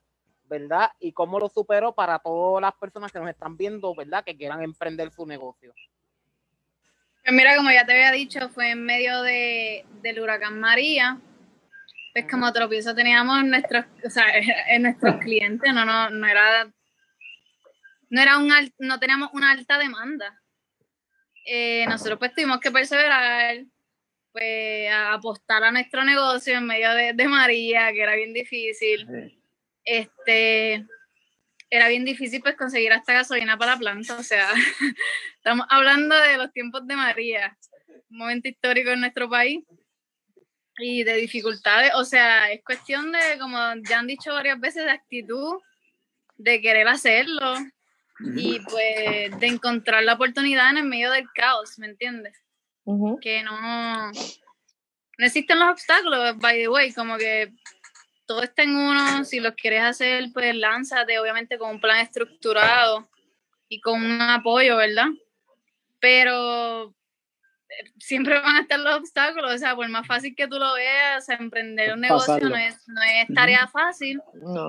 [0.54, 0.92] ¿verdad?
[1.00, 4.24] Y cómo lo superó para todas las personas que nos están viendo, ¿verdad?
[4.24, 5.74] Que quieran emprender su negocio.
[7.24, 11.20] Pues mira, como ya te había dicho, fue en medio de, del huracán María.
[12.14, 14.26] Pues como tropiezo teníamos nuestros, o sea,
[14.70, 16.72] en nuestros clientes, no, no, no era,
[18.10, 20.40] no era un no teníamos una alta demanda.
[21.46, 23.66] Eh, nosotros pues tuvimos que perseverar,
[24.34, 29.40] pues a apostar a nuestro negocio en medio de, de María, que era bien difícil.
[29.86, 30.86] Este,
[31.74, 34.48] era bien difícil pues conseguir hasta gasolina para la planta, o sea,
[35.38, 37.58] estamos hablando de los tiempos de María,
[38.12, 39.64] un momento histórico en nuestro país
[40.78, 43.58] y de dificultades, o sea, es cuestión de, como
[43.90, 45.56] ya han dicho varias veces, de actitud,
[46.38, 47.56] de querer hacerlo
[48.36, 52.43] y pues de encontrar la oportunidad en el medio del caos, ¿me entiendes?
[53.22, 57.54] Que no, no existen los obstáculos, by the way, como que
[58.26, 63.08] todo está en uno, si lo quieres hacer, pues lánzate, obviamente con un plan estructurado
[63.68, 65.08] y con un apoyo, ¿verdad?
[66.00, 66.90] Pero
[67.70, 70.74] eh, siempre van a estar los obstáculos, o sea, por más fácil que tú lo
[70.74, 74.22] veas, emprender un negocio no es, no es, tarea fácil,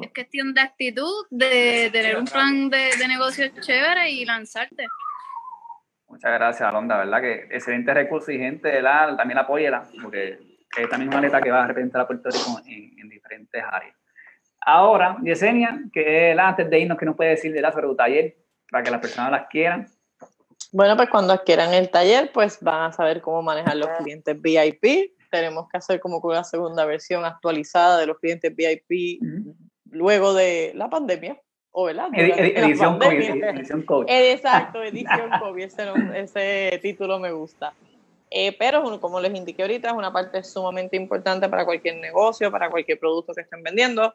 [0.02, 4.86] es cuestión de actitud, de tener un plan de, de, negocio chévere y lanzarte.
[6.14, 7.20] Muchas gracias, Alonda, ¿verdad?
[7.20, 9.16] Que excelente recurso y gente, ¿verdad?
[9.16, 10.38] También apóyela, porque
[10.78, 13.96] es también una atleta que va a representar a Puerto Rico en, diferentes áreas.
[14.60, 17.96] Ahora, Yesenia, que es antes de irnos, que nos puede decir de la sobre tu
[17.96, 18.36] taller
[18.70, 19.88] para que las personas las quieran?
[20.70, 25.16] Bueno, pues cuando adquieran el taller, pues van a saber cómo manejar los clientes VIP.
[25.32, 29.20] tenemos que hacer como una segunda versión actualizada de los clientes VIP
[29.90, 31.40] luego de la pandemia.
[31.76, 32.08] ¿O verdad?
[32.14, 34.06] edición, COVID, edición COVID.
[34.08, 35.64] Exacto, edición COVID.
[36.14, 37.72] Ese, título me gusta.
[38.30, 42.70] Eh, pero como les indiqué ahorita, es una parte sumamente importante para cualquier negocio, para
[42.70, 44.14] cualquier producto que estén vendiendo,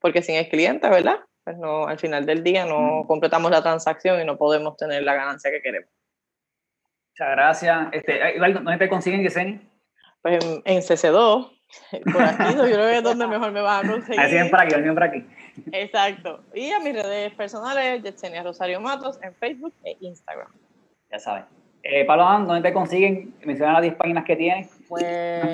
[0.00, 1.20] porque sin el cliente, ¿verdad?
[1.44, 5.14] Pues no, al final del día no completamos la transacción y no podemos tener la
[5.14, 5.90] ganancia que queremos.
[7.12, 7.88] Muchas gracias.
[7.92, 8.20] Este,
[8.52, 9.60] ¿Dónde te consiguen, Yesenia?
[10.22, 11.55] Pues en, CC2,
[12.12, 14.20] por aquí, yo creo que es donde mejor me vas a conseguir.
[14.20, 15.26] Así ven por aquí, por aquí.
[15.72, 16.40] Exacto.
[16.54, 20.48] Y a mis redes personales, Yesenia Rosario Matos, en Facebook e Instagram.
[21.10, 21.44] Ya saben.
[21.82, 23.34] Eh, Pablo, ¿dónde te consiguen?
[23.44, 24.68] Menciona las 10 páginas que tienes.
[24.88, 25.04] Pues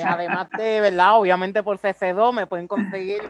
[0.05, 1.19] además de, ¿verdad?
[1.19, 3.21] Obviamente por CC2 me pueden conseguir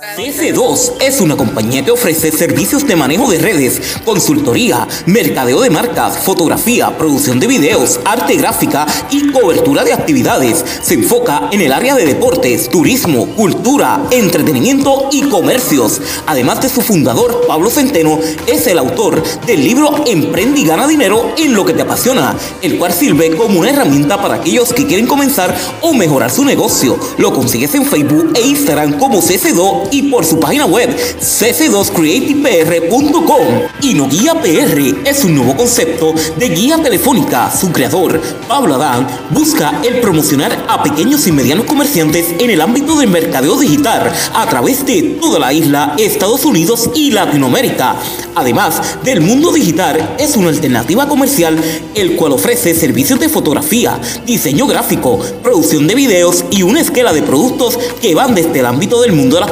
[0.00, 6.16] CS2 es una compañía que ofrece servicios de manejo de redes, consultoría, mercadeo de marcas,
[6.16, 10.64] fotografía, producción de videos, arte gráfica y cobertura de actividades.
[10.80, 16.00] Se enfoca en el área de deportes, turismo, cultura, entretenimiento y comercios.
[16.26, 21.34] Además de su fundador, Pablo Centeno, es el autor del libro Emprende y gana dinero
[21.36, 25.06] en lo que te apasiona, el cual sirve como una herramienta para aquellos que quieren
[25.06, 26.98] comenzar o mejorar su negocio.
[27.18, 34.10] Lo consigues en Facebook e Instagram como CS2 y por su página web cc2creativepr.com.
[34.10, 37.50] Guía PR es un nuevo concepto de guía telefónica.
[37.50, 42.98] Su creador, Pablo Adán, busca el promocionar a pequeños y medianos comerciantes en el ámbito
[42.98, 47.96] del mercadeo digital a través de toda la isla, Estados Unidos y Latinoamérica.
[48.34, 51.58] Además del mundo digital, es una alternativa comercial
[51.94, 57.22] el cual ofrece servicios de fotografía, diseño gráfico, producción de videos y una escala de
[57.22, 59.50] productos que van desde el ámbito del mundo de las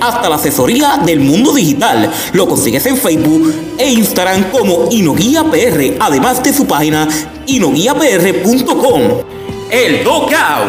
[0.00, 2.10] hasta la asesoría del mundo digital.
[2.32, 7.06] Lo consigues en Facebook e Instagram como Inoguía PR, además de su página
[7.46, 9.02] inoguiapr.com.
[9.70, 10.64] El Docao.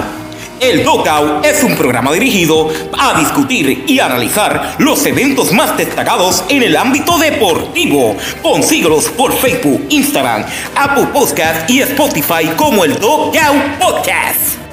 [0.60, 6.62] El Docao es un programa dirigido a discutir y analizar los eventos más destacados en
[6.62, 8.16] el ámbito deportivo.
[8.44, 10.46] Consíguelos por Facebook, Instagram,
[10.76, 14.65] Apple Podcast y Spotify como el Docao Podcast.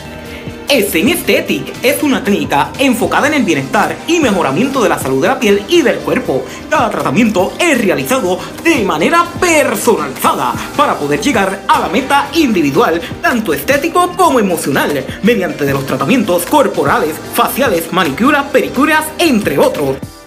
[0.72, 5.28] Essen Aesthetic es una clínica enfocada en el bienestar y mejoramiento de la salud de
[5.28, 6.46] la piel y del cuerpo.
[6.70, 13.52] Cada tratamiento es realizado de manera personalizada para poder llegar a la meta individual, tanto
[13.52, 20.21] estético como emocional, mediante los tratamientos corporales, faciales, manicuras, pericuras, entre otros.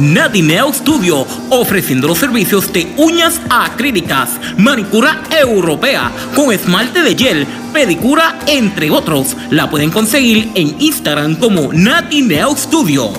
[0.00, 8.38] Nadineo Studio, ofreciendo los servicios de uñas acrílicas, manicura europea, con esmalte de gel, pedicura,
[8.46, 9.36] entre otros.
[9.50, 13.10] La pueden conseguir en Instagram como Nadineo Studio.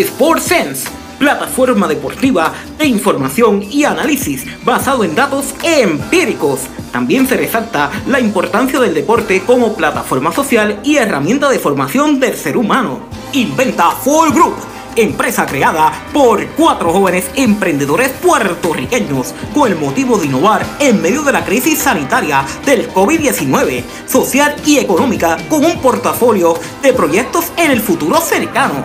[0.00, 0.88] SportSense,
[1.18, 6.60] plataforma deportiva de información y análisis basado en datos empíricos.
[6.92, 12.36] También se resalta la importancia del deporte como plataforma social y herramienta de formación del
[12.36, 13.00] ser humano.
[13.32, 20.64] Inventa Full Group empresa creada por cuatro jóvenes emprendedores puertorriqueños con el motivo de innovar
[20.78, 26.92] en medio de la crisis sanitaria del COVID-19, social y económica con un portafolio de
[26.92, 28.84] proyectos en el futuro cercano.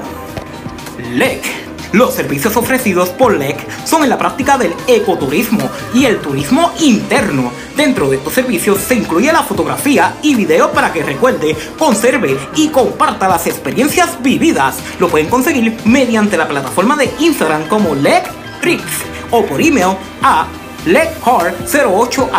[1.14, 6.72] LEC Los servicios ofrecidos por LEC son en la práctica del ecoturismo y el turismo
[6.80, 7.52] interno.
[7.76, 12.68] Dentro de estos servicios se incluye la fotografía y video para que recuerde, conserve y
[12.68, 14.78] comparta las experiencias vividas.
[15.00, 18.30] Lo pueden conseguir mediante la plataforma de Instagram como LEC
[18.62, 20.46] Trips o por email a
[20.86, 22.30] leccar08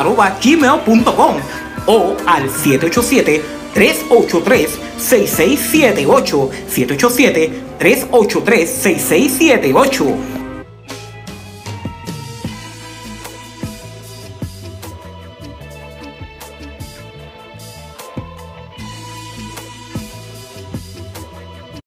[1.87, 10.40] o al 787 383 6678 787 383 6678